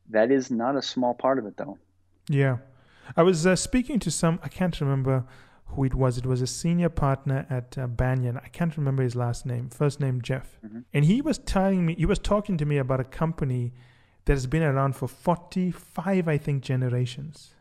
[0.08, 1.78] That is not a small part of it, though.
[2.28, 2.58] Yeah.
[3.16, 5.24] I was uh, speaking to some, I can't remember
[5.66, 6.18] who it was.
[6.18, 8.38] It was a senior partner at uh, Banyan.
[8.38, 10.58] I can't remember his last name, first name Jeff.
[10.64, 10.80] Mm-hmm.
[10.94, 13.72] And he was telling me, he was talking to me about a company
[14.24, 17.54] that has been around for 45, I think, generations.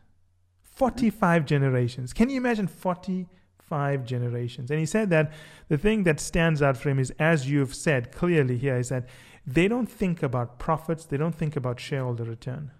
[0.62, 1.46] 45 mm-hmm.
[1.46, 2.12] generations.
[2.12, 4.70] Can you imagine 45 generations?
[4.70, 5.32] And he said that
[5.68, 9.08] the thing that stands out for him is, as you've said clearly here, is that
[9.46, 12.70] they don't think about profits, they don't think about shareholder return.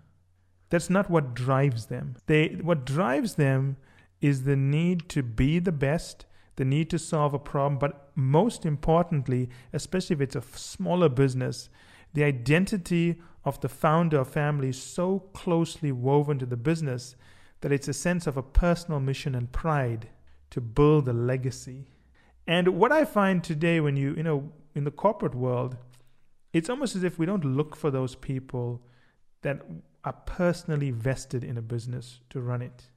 [0.70, 2.16] That's not what drives them.
[2.26, 3.76] They what drives them
[4.22, 6.24] is the need to be the best,
[6.56, 11.68] the need to solve a problem, but most importantly, especially if it's a smaller business,
[12.14, 17.16] the identity of the founder or family is so closely woven to the business
[17.60, 20.08] that it's a sense of a personal mission and pride
[20.50, 21.86] to build a legacy.
[22.46, 25.76] And what I find today when you, you know, in the corporate world,
[26.52, 28.82] it's almost as if we don't look for those people
[29.42, 29.62] that
[30.04, 32.90] are personally vested in a business to run it.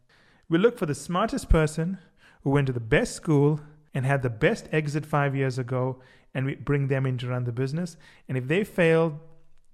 [0.49, 1.97] We look for the smartest person
[2.43, 3.61] who went to the best school
[3.93, 6.01] and had the best exit five years ago,
[6.33, 7.97] and we bring them in to run the business.
[8.27, 9.19] And if they fail,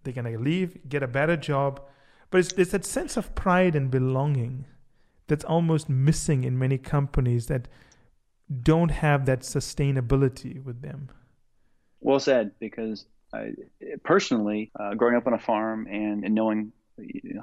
[0.03, 1.81] they're going to leave, get a better job.
[2.29, 4.65] But it's, it's that sense of pride and belonging
[5.27, 7.67] that's almost missing in many companies that
[8.63, 11.09] don't have that sustainability with them.
[12.01, 13.53] Well said, because I,
[14.03, 16.73] personally, uh, growing up on a farm and, and knowing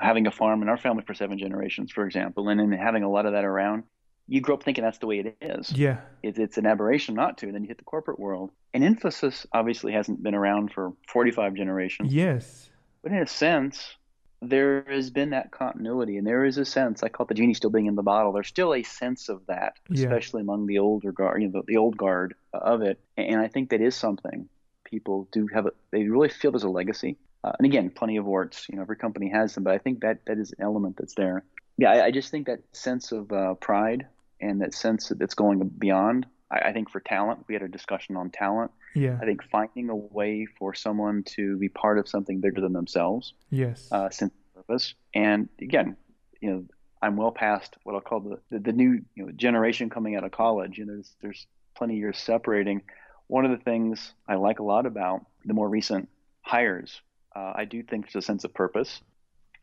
[0.00, 3.10] having a farm in our family for seven generations, for example, and then having a
[3.10, 3.84] lot of that around,
[4.28, 5.72] you grow up thinking that's the way it is.
[5.72, 6.00] Yeah.
[6.22, 7.46] It's, it's an aberration not to.
[7.46, 8.50] And then you hit the corporate world.
[8.74, 12.12] And Infosys obviously hasn't been around for 45 generations.
[12.12, 12.68] Yes.
[13.02, 13.96] But in a sense,
[14.42, 16.18] there has been that continuity.
[16.18, 18.32] And there is a sense, I call it the genie still being in the bottle.
[18.32, 20.44] There's still a sense of that, especially yeah.
[20.44, 23.00] among the older guard, you know, the, the old guard of it.
[23.16, 24.48] And I think that is something
[24.84, 27.16] people do have, a, they really feel there's a legacy.
[27.42, 28.68] Uh, and again, plenty of warts.
[28.68, 31.14] You know, every company has them, but I think that that is an element that's
[31.14, 31.44] there.
[31.78, 34.06] Yeah, I, I just think that sense of uh, pride
[34.40, 36.26] and that sense that's going beyond.
[36.50, 38.70] I, I, think for talent, we had a discussion on talent.
[38.94, 39.18] Yeah.
[39.20, 43.34] I think finding a way for someone to be part of something bigger than themselves.
[43.50, 43.88] Yes.
[43.90, 44.94] Uh, sense of purpose.
[45.14, 45.96] And again,
[46.40, 46.64] you know,
[47.00, 50.24] I'm well past what I'll call the, the, the new you know generation coming out
[50.24, 50.78] of college.
[50.78, 52.82] You know, there's there's plenty of years separating.
[53.28, 56.08] One of the things I like a lot about the more recent
[56.40, 57.00] hires
[57.38, 59.00] uh, I do think there's a sense of purpose.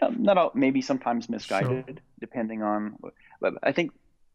[0.01, 1.95] Um, not all, maybe sometimes misguided, sure.
[2.19, 2.97] depending on.
[3.41, 3.91] But I think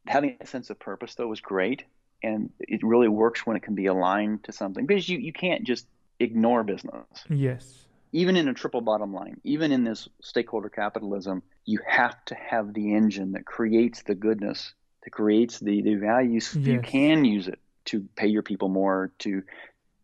[0.06, 1.84] having a sense of purpose though is great,
[2.22, 5.64] and it really works when it can be aligned to something because you you can't
[5.64, 5.86] just
[6.18, 7.04] ignore business.
[7.28, 7.86] Yes.
[8.12, 12.74] Even in a triple bottom line, even in this stakeholder capitalism, you have to have
[12.74, 14.74] the engine that creates the goodness,
[15.04, 16.66] that creates the, the value so yes.
[16.66, 19.42] you can use it to pay your people more, to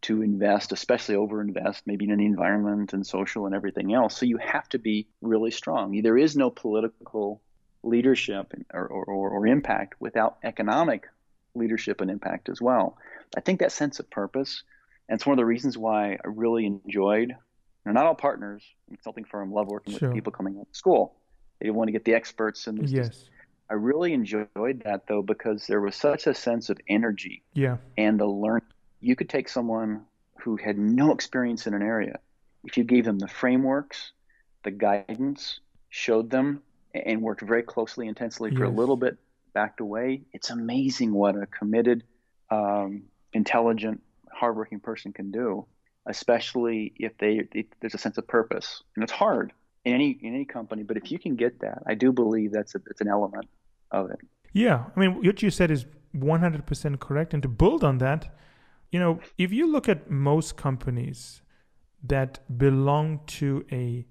[0.02, 4.16] to invest, especially overinvest, maybe in the environment and social and everything else.
[4.16, 6.00] So you have to be really strong.
[6.00, 7.42] There is no political
[7.86, 11.06] leadership or, or, or impact without economic
[11.54, 12.98] leadership and impact as well.
[13.36, 14.62] I think that sense of purpose,
[15.08, 17.34] and it's one of the reasons why I really enjoyed.
[17.84, 18.62] They're not all partners.
[18.88, 20.08] Consulting firm love working sure.
[20.08, 21.14] with people coming out of school.
[21.60, 23.28] They want to get the experts and yes.
[23.68, 27.42] I really enjoyed that though because there was such a sense of energy.
[27.54, 27.78] Yeah.
[27.96, 28.62] And the learn
[29.00, 30.02] you could take someone
[30.40, 32.18] who had no experience in an area,
[32.64, 34.12] if you gave them the frameworks,
[34.62, 36.62] the guidance, showed them,
[37.04, 38.72] and worked very closely, intensely for yes.
[38.72, 39.18] a little bit,
[39.52, 42.04] backed away, it's amazing what a committed,
[42.50, 45.66] um, intelligent, hardworking person can do,
[46.06, 48.82] especially if they if there's a sense of purpose.
[48.94, 49.52] And it's hard
[49.84, 52.74] in any in any company, but if you can get that, I do believe that's
[52.74, 53.48] a, it's an element
[53.90, 54.18] of it.
[54.52, 55.86] Yeah, I mean, what you said is
[56.16, 58.34] 100% correct, and to build on that
[58.90, 61.42] you know, if you look at most companies
[62.02, 64.06] that belong to a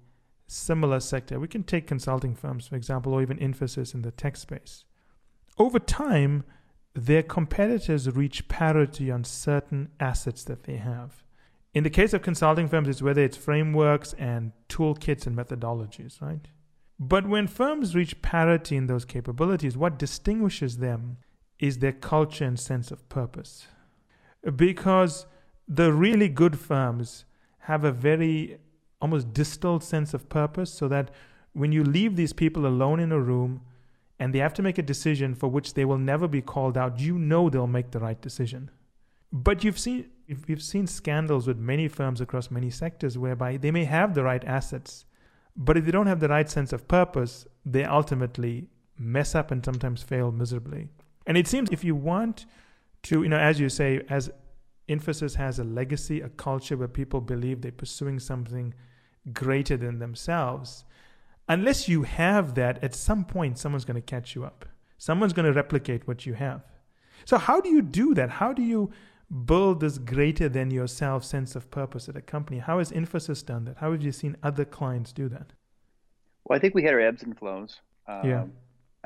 [0.46, 1.40] similar sector.
[1.40, 4.84] We can take consulting firms, for example, or even Infosys in the tech space.
[5.58, 6.44] Over time,
[6.94, 11.22] their competitors reach parity on certain assets that they have.
[11.74, 16.48] In the case of consulting firms, it's whether it's frameworks and toolkits and methodologies, right?
[16.98, 21.18] But when firms reach parity in those capabilities, what distinguishes them
[21.58, 23.66] is their culture and sense of purpose.
[24.54, 25.26] Because
[25.68, 27.24] the really good firms
[27.60, 28.58] have a very
[29.00, 31.10] almost distilled sense of purpose so that
[31.52, 33.62] when you leave these people alone in a room
[34.18, 36.98] and they have to make a decision for which they will never be called out,
[37.00, 38.70] you know they'll make the right decision.
[39.32, 40.10] But you've seen
[40.48, 44.44] we've seen scandals with many firms across many sectors whereby they may have the right
[44.44, 45.04] assets,
[45.56, 48.68] but if they don't have the right sense of purpose, they ultimately
[48.98, 50.88] mess up and sometimes fail miserably.
[51.26, 52.46] And it seems if you want
[53.04, 54.30] to, you know, as you say, as
[54.88, 58.74] Infosys has a legacy, a culture where people believe they're pursuing something
[59.32, 60.84] greater than themselves.
[61.48, 64.64] Unless you have that, at some point, someone's going to catch you up.
[64.98, 66.62] Someone's going to replicate what you have.
[67.24, 68.30] So, how do you do that?
[68.30, 68.90] How do you
[69.44, 72.58] build this greater than yourself sense of purpose at a company?
[72.58, 73.78] How has Infosys done that?
[73.78, 75.52] How have you seen other clients do that?
[76.44, 77.80] Well, I think we had our ebbs and flows.
[78.06, 78.44] Um, yeah.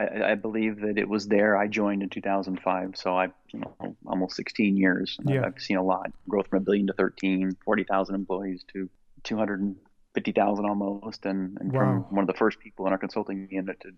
[0.01, 1.57] I, I, believe that it was there.
[1.57, 5.19] I joined in 2005, so I, you know, almost 16 years.
[5.25, 5.45] Yeah.
[5.45, 8.89] I've seen a lot growth from a billion to 13, 40,000 employees to
[9.25, 11.81] 250,000 almost, and, and wow.
[11.81, 13.81] from one of the first people in our consulting unit.
[13.81, 13.91] To,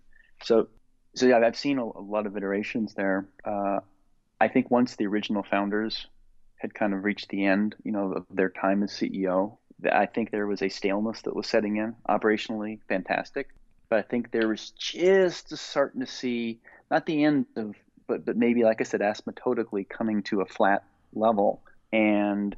[0.43, 0.67] so,
[1.15, 3.27] so yeah, I've seen a, a lot of iterations there.
[3.45, 3.79] Uh,
[4.41, 6.07] I think once the original founders
[6.57, 9.57] had kind of reached the end, you know, of their time as CEO,
[9.89, 12.79] I think there was a staleness that was setting in operationally.
[12.87, 13.49] Fantastic
[13.93, 17.75] but I think there was just starting to see not the end of,
[18.07, 20.83] but but maybe like I said, asymptotically coming to a flat
[21.13, 21.61] level.
[21.91, 22.55] And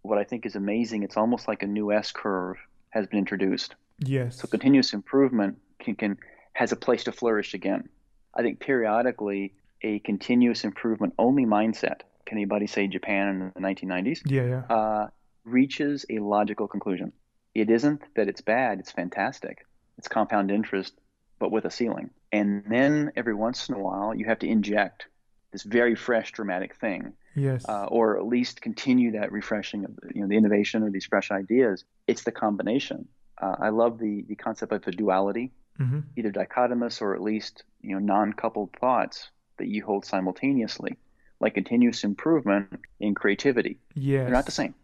[0.00, 2.56] what I think is amazing, it's almost like a new S curve
[2.88, 3.74] has been introduced.
[3.98, 4.38] Yes.
[4.38, 6.16] So continuous improvement can, can
[6.54, 7.90] has a place to flourish again.
[8.34, 9.52] I think periodically
[9.82, 12.00] a continuous improvement only mindset.
[12.24, 14.20] Can anybody say Japan in the 1990s?
[14.24, 14.74] Yeah, yeah.
[14.74, 15.08] Uh,
[15.44, 17.12] reaches a logical conclusion.
[17.54, 19.66] It isn't that it's bad; it's fantastic.
[20.00, 20.94] It's compound interest,
[21.38, 22.08] but with a ceiling.
[22.32, 25.08] And then every once in a while, you have to inject
[25.52, 27.12] this very fresh, dramatic thing.
[27.36, 27.66] Yes.
[27.68, 31.30] Uh, or at least continue that refreshing of you know the innovation or these fresh
[31.30, 31.84] ideas.
[32.06, 33.08] It's the combination.
[33.36, 36.00] Uh, I love the the concept of a duality, mm-hmm.
[36.16, 39.28] either dichotomous or at least you know non-coupled thoughts
[39.58, 40.96] that you hold simultaneously,
[41.40, 43.76] like continuous improvement in creativity.
[43.94, 44.22] Yes.
[44.24, 44.74] They're not the same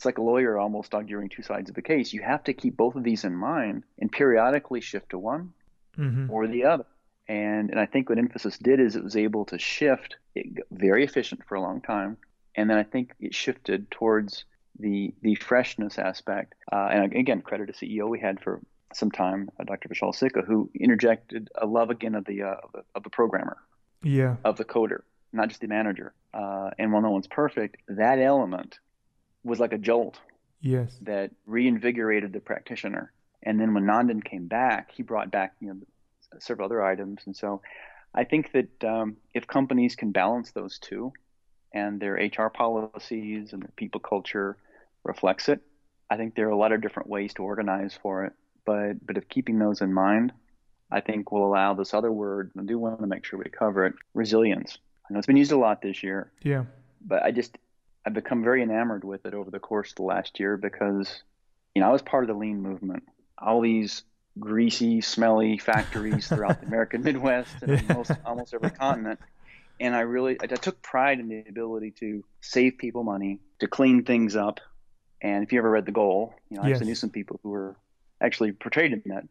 [0.00, 2.14] it's like a lawyer almost arguing two sides of a case.
[2.14, 5.52] You have to keep both of these in mind and periodically shift to one
[5.94, 6.30] mm-hmm.
[6.30, 6.86] or the other.
[7.28, 11.04] And and I think what Infosys did is it was able to shift it very
[11.04, 12.16] efficient for a long time,
[12.54, 14.46] and then I think it shifted towards
[14.78, 16.54] the the freshness aspect.
[16.72, 18.62] Uh, and again, credit to CEO we had for
[18.94, 19.90] some time, uh, Dr.
[19.90, 23.58] Vishal Sikka, who interjected a love again of the, uh, of the of the programmer,
[24.02, 25.02] yeah, of the coder,
[25.34, 26.14] not just the manager.
[26.32, 28.78] Uh, and while no one's perfect, that element
[29.44, 30.18] was like a jolt.
[30.60, 30.96] Yes.
[31.02, 33.12] That reinvigorated the practitioner.
[33.42, 35.80] And then when Nandan came back, he brought back you know
[36.38, 37.22] several other items.
[37.26, 37.62] And so
[38.14, 41.12] I think that um, if companies can balance those two,
[41.72, 44.56] and their HR policies and their people culture
[45.04, 45.60] reflects it,
[46.10, 48.32] I think there are a lot of different ways to organize for it.
[48.64, 50.32] But but if keeping those in mind,
[50.90, 52.50] I think will allow this other word.
[52.58, 54.78] I do want to make sure we cover it: resilience.
[55.08, 56.30] I know it's been used a lot this year.
[56.42, 56.64] Yeah.
[57.00, 57.56] But I just
[58.06, 61.22] I've become very enamored with it over the course of the last year because,
[61.74, 63.04] you know, I was part of the lean movement.
[63.38, 64.04] All these
[64.38, 67.94] greasy, smelly factories throughout the American Midwest and yeah.
[67.94, 69.20] most, almost every continent.
[69.78, 74.04] And I really, I took pride in the ability to save people money, to clean
[74.04, 74.60] things up.
[75.22, 77.50] And if you ever read The Goal, you know, I actually knew some people who
[77.50, 77.76] were
[78.20, 79.24] actually portrayed in that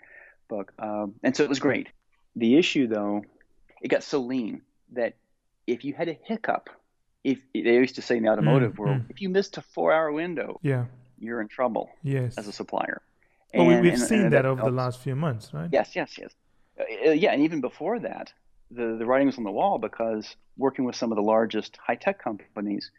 [0.47, 0.73] book.
[0.79, 1.87] Um, and so it was great.
[2.35, 3.23] The issue, though,
[3.81, 4.61] it got so lean
[4.93, 5.15] that
[5.65, 6.69] if you had a hiccup
[7.23, 9.09] if they used to say in the automotive mm, world, mm.
[9.09, 10.85] if you missed a four-hour window, yeah,
[11.19, 11.89] you're in trouble.
[12.03, 13.01] Yes, as a supplier.
[13.53, 14.71] Well, and, we've and, seen and that, that, over helps.
[14.71, 15.69] the last few months, right?
[15.71, 16.31] Yes, yes, yes.
[16.79, 18.31] Uh, yeah, and even before that,
[18.71, 22.21] the the writing was on the wall because working with some of the largest high-tech
[22.23, 22.91] companies,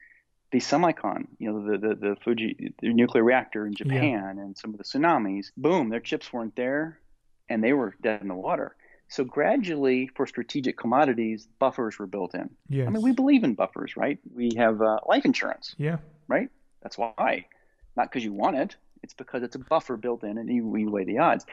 [0.50, 4.42] the Semicon, you know, the the, the Fuji the nuclear reactor in Japan, yeah.
[4.42, 6.98] and some of the tsunamis, boom, their chips weren't there,
[7.48, 8.76] and they were dead in the water.
[9.10, 12.48] So gradually, for strategic commodities, buffers were built in.
[12.68, 12.86] Yes.
[12.86, 14.18] I mean, we believe in buffers, right?
[14.32, 15.74] We have uh, life insurance.
[15.78, 15.96] Yeah.
[16.28, 16.48] Right.
[16.80, 17.46] That's why.
[17.96, 18.76] Not because you want it.
[19.02, 21.44] It's because it's a buffer built in, and you, you weigh the odds.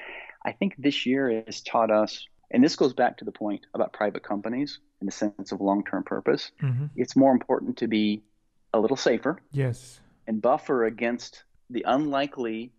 [0.45, 3.91] I think this year has taught us, and this goes back to the point about
[3.91, 6.51] private companies in the sense of long-term purpose.
[6.61, 6.85] Mm-hmm.
[6.95, 8.21] It's more important to be
[8.71, 9.41] a little safer.
[9.51, 9.99] Yes.
[10.27, 12.71] And buffer against the unlikely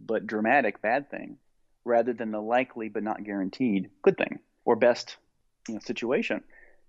[0.00, 1.38] but dramatic bad thing
[1.84, 5.16] rather than the likely but not guaranteed good thing or best
[5.68, 6.42] you know, situation.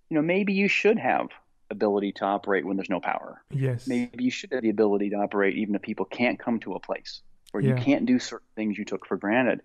[0.10, 1.30] You know, maybe you should have
[1.70, 3.42] ability to operate when there's no power.
[3.52, 3.88] Yes.
[3.88, 6.80] Maybe you should have the ability to operate even if people can't come to a
[6.80, 7.22] place
[7.54, 7.70] or yeah.
[7.70, 9.62] you can't do certain things you took for granted.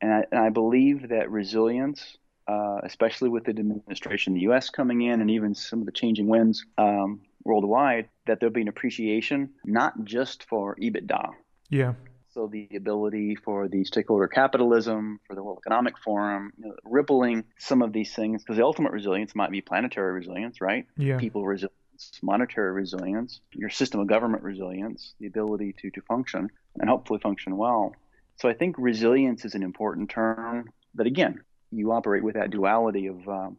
[0.00, 4.70] And I, and I believe that resilience, uh, especially with the administration in the U.S.
[4.70, 8.68] coming in and even some of the changing winds um, worldwide, that there'll be an
[8.68, 11.30] appreciation not just for EBITDA.
[11.70, 11.94] Yeah.
[12.36, 17.44] So the ability for the stakeholder capitalism, for the World Economic Forum, you know, rippling
[17.56, 20.84] some of these things, because the ultimate resilience might be planetary resilience, right?
[20.98, 21.16] Yeah.
[21.16, 26.90] People resilience, monetary resilience, your system of government resilience, the ability to, to function and
[26.90, 27.94] hopefully function well.
[28.36, 31.40] So I think resilience is an important term that, again,
[31.72, 33.56] you operate with that duality of, um,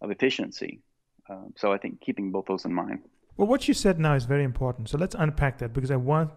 [0.00, 0.78] of efficiency.
[1.28, 3.00] Uh, so I think keeping both those in mind.
[3.36, 4.90] Well, what you said now is very important.
[4.90, 6.30] So let's unpack that because I want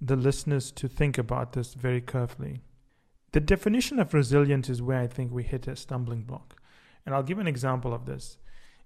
[0.00, 2.62] the listeners to think about this very carefully.
[3.32, 6.60] The definition of resilience is where I think we hit a stumbling block.
[7.06, 8.38] And I'll give an example of this.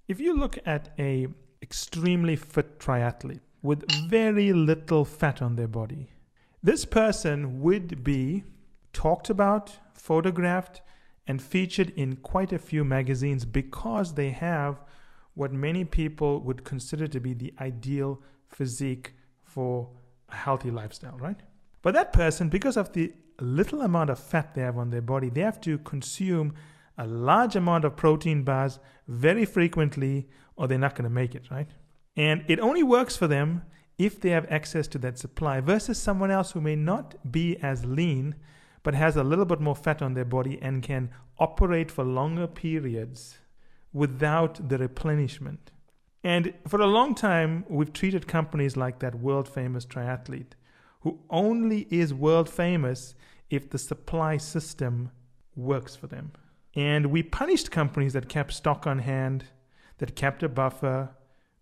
[0.06, 1.28] If you look at a
[1.62, 6.10] extremely fit triathlete with very little fat on their body,
[6.62, 8.44] this person would be
[8.92, 10.82] talked about, photographed,
[11.26, 14.82] and featured in quite a few magazines because they have
[15.34, 19.90] what many people would consider to be the ideal physique for
[20.28, 21.40] a healthy lifestyle, right?
[21.82, 25.28] But that person, because of the little amount of fat they have on their body,
[25.28, 26.54] they have to consume
[26.96, 31.50] a large amount of protein bars very frequently, or they're not going to make it,
[31.50, 31.68] right?
[32.16, 33.62] And it only works for them
[33.98, 37.84] if they have access to that supply versus someone else who may not be as
[37.84, 38.34] lean
[38.82, 42.46] but has a little bit more fat on their body and can operate for longer
[42.46, 43.38] periods
[43.92, 45.72] without the replenishment.
[46.24, 50.54] And for a long time, we've treated companies like that world famous triathlete,
[51.00, 53.14] who only is world famous
[53.50, 55.10] if the supply system
[55.54, 56.32] works for them.
[56.74, 59.44] And we punished companies that kept stock on hand,
[59.98, 61.10] that kept a buffer,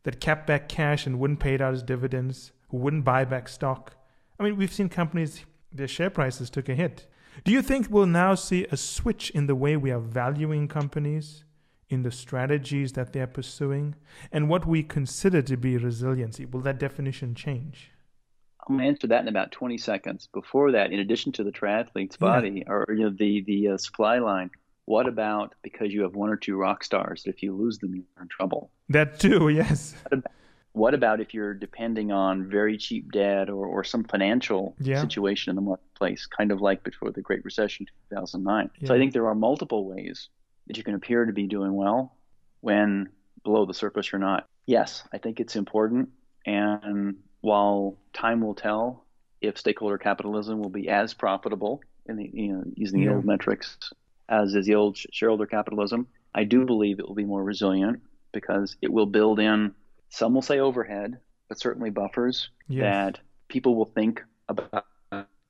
[0.05, 3.49] that kept back cash and wouldn't pay it out as dividends, who wouldn't buy back
[3.49, 3.97] stock.
[4.39, 7.09] I mean, we've seen companies, their share prices took a hit.
[7.45, 11.45] Do you think we'll now see a switch in the way we are valuing companies?
[11.93, 13.95] In the strategies that they're pursuing
[14.33, 16.47] and what we consider to be resiliency?
[16.47, 17.91] Will that definition change?
[18.67, 20.29] I'm going to answer that in about 20 seconds.
[20.33, 22.73] Before that, in addition to the triathlete's body yeah.
[22.73, 24.51] or you know, the the uh, supply line,
[24.85, 27.25] what about because you have one or two rock stars?
[27.27, 28.71] If you lose them, you're in trouble.
[28.89, 29.95] That too, yes.
[30.05, 30.33] What about,
[30.75, 35.01] what about if you're depending on very cheap debt or, or some financial yeah.
[35.01, 38.71] situation in the marketplace, kind of like before the Great Recession 2009?
[38.79, 38.89] Yeah.
[38.89, 40.29] So I think there are multiple ways
[40.67, 42.17] that you can appear to be doing well
[42.61, 43.09] when
[43.45, 44.49] below the surface you're not.
[44.67, 46.11] Yes, I think it's important.
[46.47, 49.05] And while time will tell
[49.41, 53.15] if stakeholder capitalism will be as profitable in the, you know, using the yeah.
[53.15, 53.77] old metrics
[54.29, 58.01] as is the old shareholder capitalism, I do believe it will be more resilient
[58.33, 59.75] because it will build in,
[60.09, 62.83] some will say overhead, but certainly buffers yes.
[62.83, 64.87] that people will think about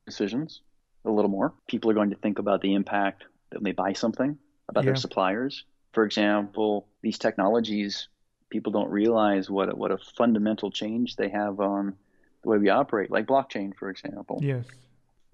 [0.05, 0.61] decisions
[1.05, 1.53] a little more.
[1.67, 4.37] People are going to think about the impact that when they buy something
[4.69, 4.91] about yeah.
[4.91, 5.65] their suppliers.
[5.93, 8.07] For example, these technologies,
[8.49, 11.95] people don't realize what a, what a fundamental change they have on
[12.41, 14.39] the way we operate, like blockchain, for example.
[14.41, 14.65] Yes.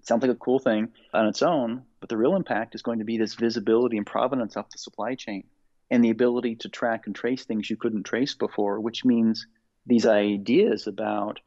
[0.00, 3.00] It sounds like a cool thing on its own, but the real impact is going
[3.00, 5.44] to be this visibility and provenance of the supply chain
[5.90, 9.46] and the ability to track and trace things you couldn't trace before, which means
[9.86, 11.40] these ideas about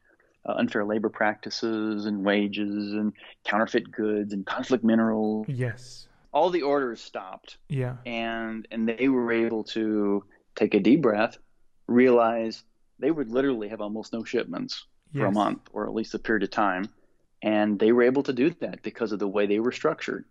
[0.46, 3.14] uh, unfair labor practices and wages and
[3.46, 5.46] counterfeit goods and conflict minerals.
[5.48, 7.58] Yes all the orders stopped.
[7.70, 7.98] Yeah.
[8.06, 10.26] And and they were able to
[10.56, 11.38] take a deep breath,
[11.88, 12.64] realize
[13.00, 15.22] they would literally have almost no shipments yes.
[15.22, 16.90] for a month or at least a period of time.
[17.42, 20.26] And they were able to do that because of the way they were structured.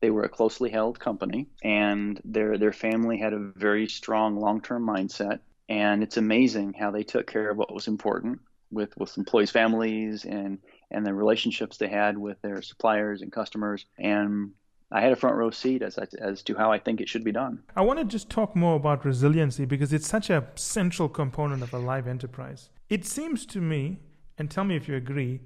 [0.00, 4.84] They were a closely held company and their their family had a very strong long-term
[4.84, 8.40] mindset and it's amazing how they took care of what was important
[8.72, 10.58] with with employees families and
[10.90, 14.50] and the relationships they had with their suppliers and customers and
[14.92, 17.32] I had a front row seat as as to how I think it should be
[17.32, 17.62] done.
[17.74, 21.72] I want to just talk more about resiliency because it's such a central component of
[21.72, 22.68] a live enterprise.
[22.90, 24.00] It seems to me,
[24.36, 25.40] and tell me if you agree,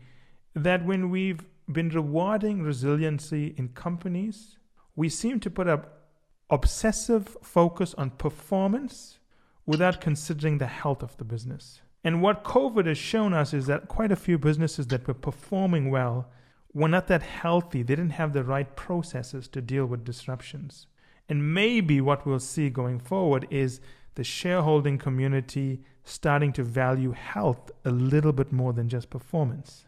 [0.55, 4.59] that when we've been rewarding resiliency in companies,
[4.97, 5.82] we seem to put a
[6.51, 9.18] obsessive focus on performance
[9.64, 11.80] without considering the health of the business.
[12.05, 15.90] And what COVID has shown us is that quite a few businesses that were performing
[15.90, 16.30] well
[16.77, 17.83] were not that healthy.
[17.83, 20.87] They didn't have the right processes to deal with disruptions.
[21.27, 23.81] And maybe what we'll see going forward is
[24.14, 29.87] the shareholding community starting to value health a little bit more than just performance.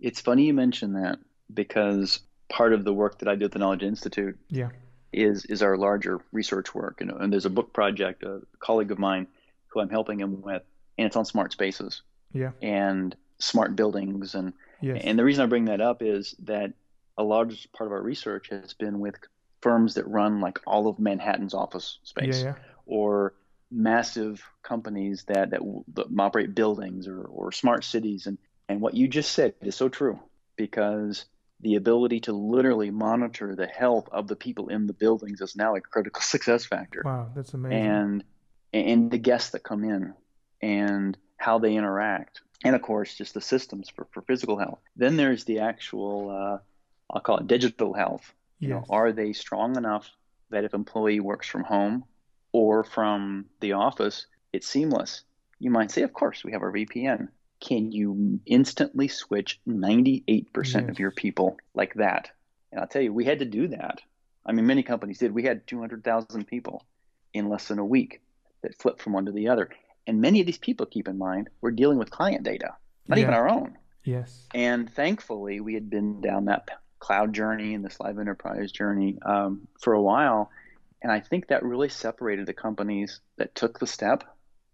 [0.00, 1.18] It's funny you mention that
[1.52, 4.38] because part of the work that I do at the Knowledge Institute.
[4.48, 4.70] Yeah.
[5.12, 8.98] Is is our larger research work, and, and there's a book project, a colleague of
[8.98, 9.28] mine,
[9.68, 10.62] who I'm helping him with,
[10.98, 12.02] and it's on smart spaces.
[12.32, 12.50] Yeah.
[12.60, 14.52] And smart buildings, and
[14.84, 15.02] yes.
[15.04, 16.72] and the reason I bring that up is that
[17.16, 19.14] a large part of our research has been with
[19.60, 22.54] firms that run like all of Manhattan's office space, yeah, yeah.
[22.86, 23.34] or
[23.70, 25.60] massive companies that, that,
[25.94, 28.26] that operate buildings or, or smart cities.
[28.26, 30.20] And, and what you just said is so true
[30.56, 31.24] because
[31.60, 35.74] the ability to literally monitor the health of the people in the buildings is now
[35.74, 37.02] a critical success factor.
[37.04, 37.78] Wow, that's amazing.
[37.78, 38.24] And
[38.72, 40.14] and the guests that come in
[40.60, 42.40] and how they interact.
[42.64, 44.80] And of course, just the systems for, for physical health.
[44.96, 46.58] Then there's the actual, uh,
[47.12, 48.32] I'll call it digital health.
[48.60, 50.08] You know, are they strong enough
[50.50, 52.04] that if employee works from home
[52.52, 55.22] or from the office, it's seamless?
[55.58, 57.28] You might say, of course, we have our VPN
[57.64, 60.74] can you instantly switch 98% yes.
[60.74, 62.30] of your people like that?
[62.70, 64.02] And I'll tell you, we had to do that.
[64.44, 65.32] I mean, many companies did.
[65.32, 66.84] We had 200,000 people
[67.32, 68.20] in less than a week
[68.62, 69.70] that flipped from one to the other.
[70.06, 72.74] And many of these people, keep in mind, were dealing with client data,
[73.08, 73.22] not yeah.
[73.22, 73.78] even our own.
[74.04, 74.46] Yes.
[74.54, 79.66] And thankfully, we had been down that cloud journey and this live enterprise journey um,
[79.80, 80.50] for a while.
[81.02, 84.24] And I think that really separated the companies that took the step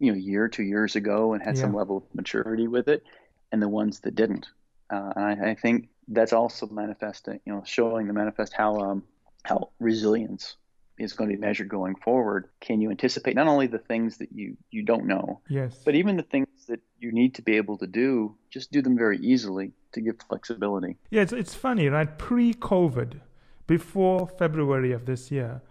[0.01, 1.61] you know, year, two years ago and had yeah.
[1.61, 3.05] some level of maturity with it,
[3.53, 4.49] and the ones that didn't.
[4.89, 9.05] Uh, and I, I, think that's also manifesting, you know, showing the manifest how um,
[9.45, 10.57] how resilience
[11.01, 12.49] is going to be measured going forward.
[12.61, 16.17] Can you anticipate not only the things that you you don't know, yes, but even
[16.17, 19.73] the things that you need to be able to do, just do them very easily
[19.93, 20.97] to give flexibility.
[21.11, 22.19] Yeah, it's it's funny, right?
[22.19, 23.21] Pre-COVID,
[23.67, 25.63] before February of this year,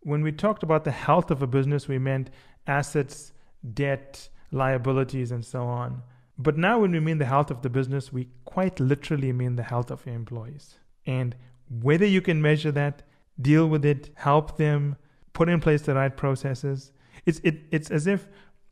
[0.00, 2.30] when we talked about the health of a business, we meant
[2.66, 3.32] assets
[3.72, 6.02] debt, liabilities, and so on.
[6.36, 9.62] But now, when we mean the health of the business, we quite literally mean the
[9.62, 10.74] health of your employees.
[11.06, 11.36] And
[11.70, 13.02] whether you can measure that,
[13.40, 14.96] deal with it, help them,
[15.32, 16.92] put in place the right processes,
[17.26, 18.28] it's, it, it's as if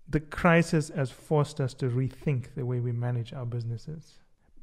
[0.09, 4.19] the crisis has forced us to rethink the way we manage our businesses,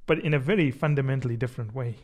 [0.06, 1.96] but in a very fundamentally different way.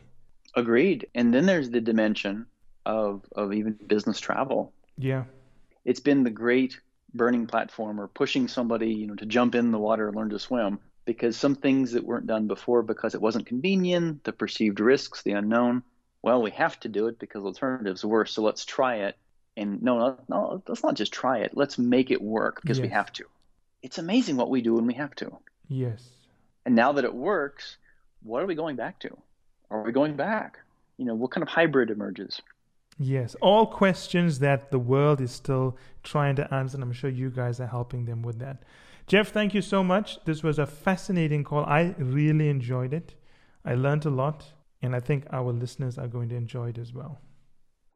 [0.55, 1.07] Agreed.
[1.15, 2.45] And then there's the dimension
[2.85, 4.73] of, of even business travel.
[4.97, 5.25] Yeah.
[5.83, 6.79] It's been the great
[7.13, 10.39] burning platform or pushing somebody, you know, to jump in the water and learn to
[10.39, 15.21] swim because some things that weren't done before because it wasn't convenient, the perceived risks,
[15.21, 15.83] the unknown.
[16.25, 19.15] Well, we have to do it because alternatives worse, so let's try it.
[19.55, 21.51] And no, no, no, let's not just try it.
[21.53, 22.83] Let's make it work because yes.
[22.83, 23.25] we have to.
[23.83, 25.37] It's amazing what we do when we have to.
[25.67, 26.01] Yes.
[26.65, 27.77] And now that it works,
[28.23, 29.15] what are we going back to?
[29.69, 30.57] Are we going back?
[30.97, 32.41] You know, what kind of hybrid emerges?
[32.97, 37.29] Yes, all questions that the world is still trying to answer, and I'm sure you
[37.29, 38.63] guys are helping them with that.
[39.05, 40.17] Jeff, thank you so much.
[40.25, 41.65] This was a fascinating call.
[41.65, 43.13] I really enjoyed it.
[43.63, 44.53] I learned a lot,
[44.85, 47.19] and I think our listeners are going to enjoy it as well.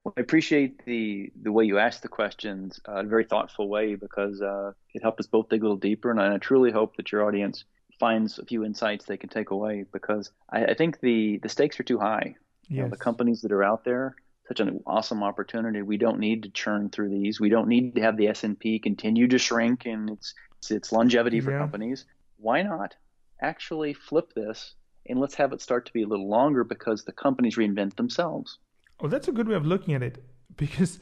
[0.03, 3.69] well I appreciate the the way you asked the questions uh, in a very thoughtful
[3.69, 6.97] way because uh, it helped us both dig a little deeper, and I truly hope
[6.97, 7.63] that your audience
[7.99, 11.79] finds a few insights they can take away because I, I think the the stakes
[11.79, 12.35] are too high.
[12.67, 12.77] Yes.
[12.77, 14.15] You know, the companies that are out there
[14.49, 15.83] such an awesome opportunity.
[15.83, 17.39] We don't need to churn through these.
[17.39, 20.33] We don't need to have the S&P continue to shrink and its
[20.69, 21.59] its longevity for yeah.
[21.59, 22.05] companies.
[22.37, 22.95] Why not
[23.41, 24.73] actually flip this
[25.09, 28.59] and let's have it start to be a little longer because the companies reinvent themselves.
[28.99, 30.23] Oh, that's a good way of looking at it
[30.57, 30.99] because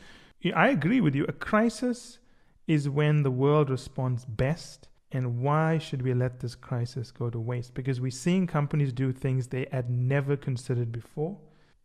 [0.55, 1.25] I agree with you.
[1.25, 2.19] A crisis
[2.67, 4.87] is when the world responds best.
[5.09, 7.73] And why should we let this crisis go to waste?
[7.73, 11.37] Because we're seeing companies do things they had never considered before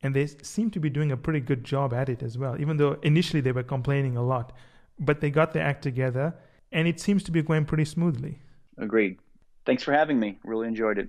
[0.03, 2.77] and they seem to be doing a pretty good job at it as well even
[2.77, 4.53] though initially they were complaining a lot
[4.99, 6.35] but they got their act together
[6.73, 8.41] and it seems to be going pretty smoothly
[8.79, 9.18] agreed
[9.64, 11.09] thanks for having me really enjoyed it